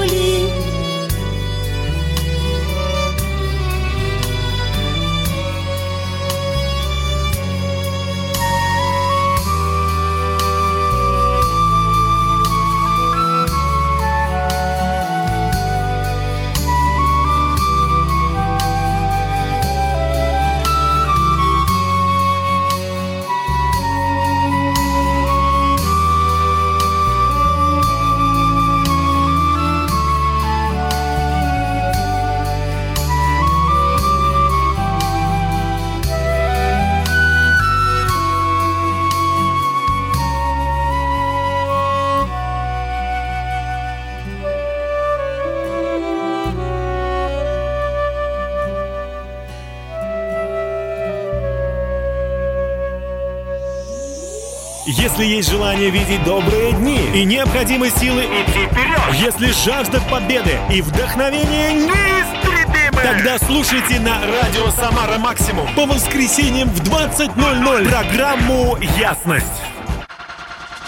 [55.16, 60.82] Если есть желание видеть добрые дни и необходимы силы идти вперед, если жажда победы и
[60.82, 69.75] вдохновение неистребимы, тогда слушайте на радио Самара Максимум по воскресеньям в 20.00 программу «Ясность».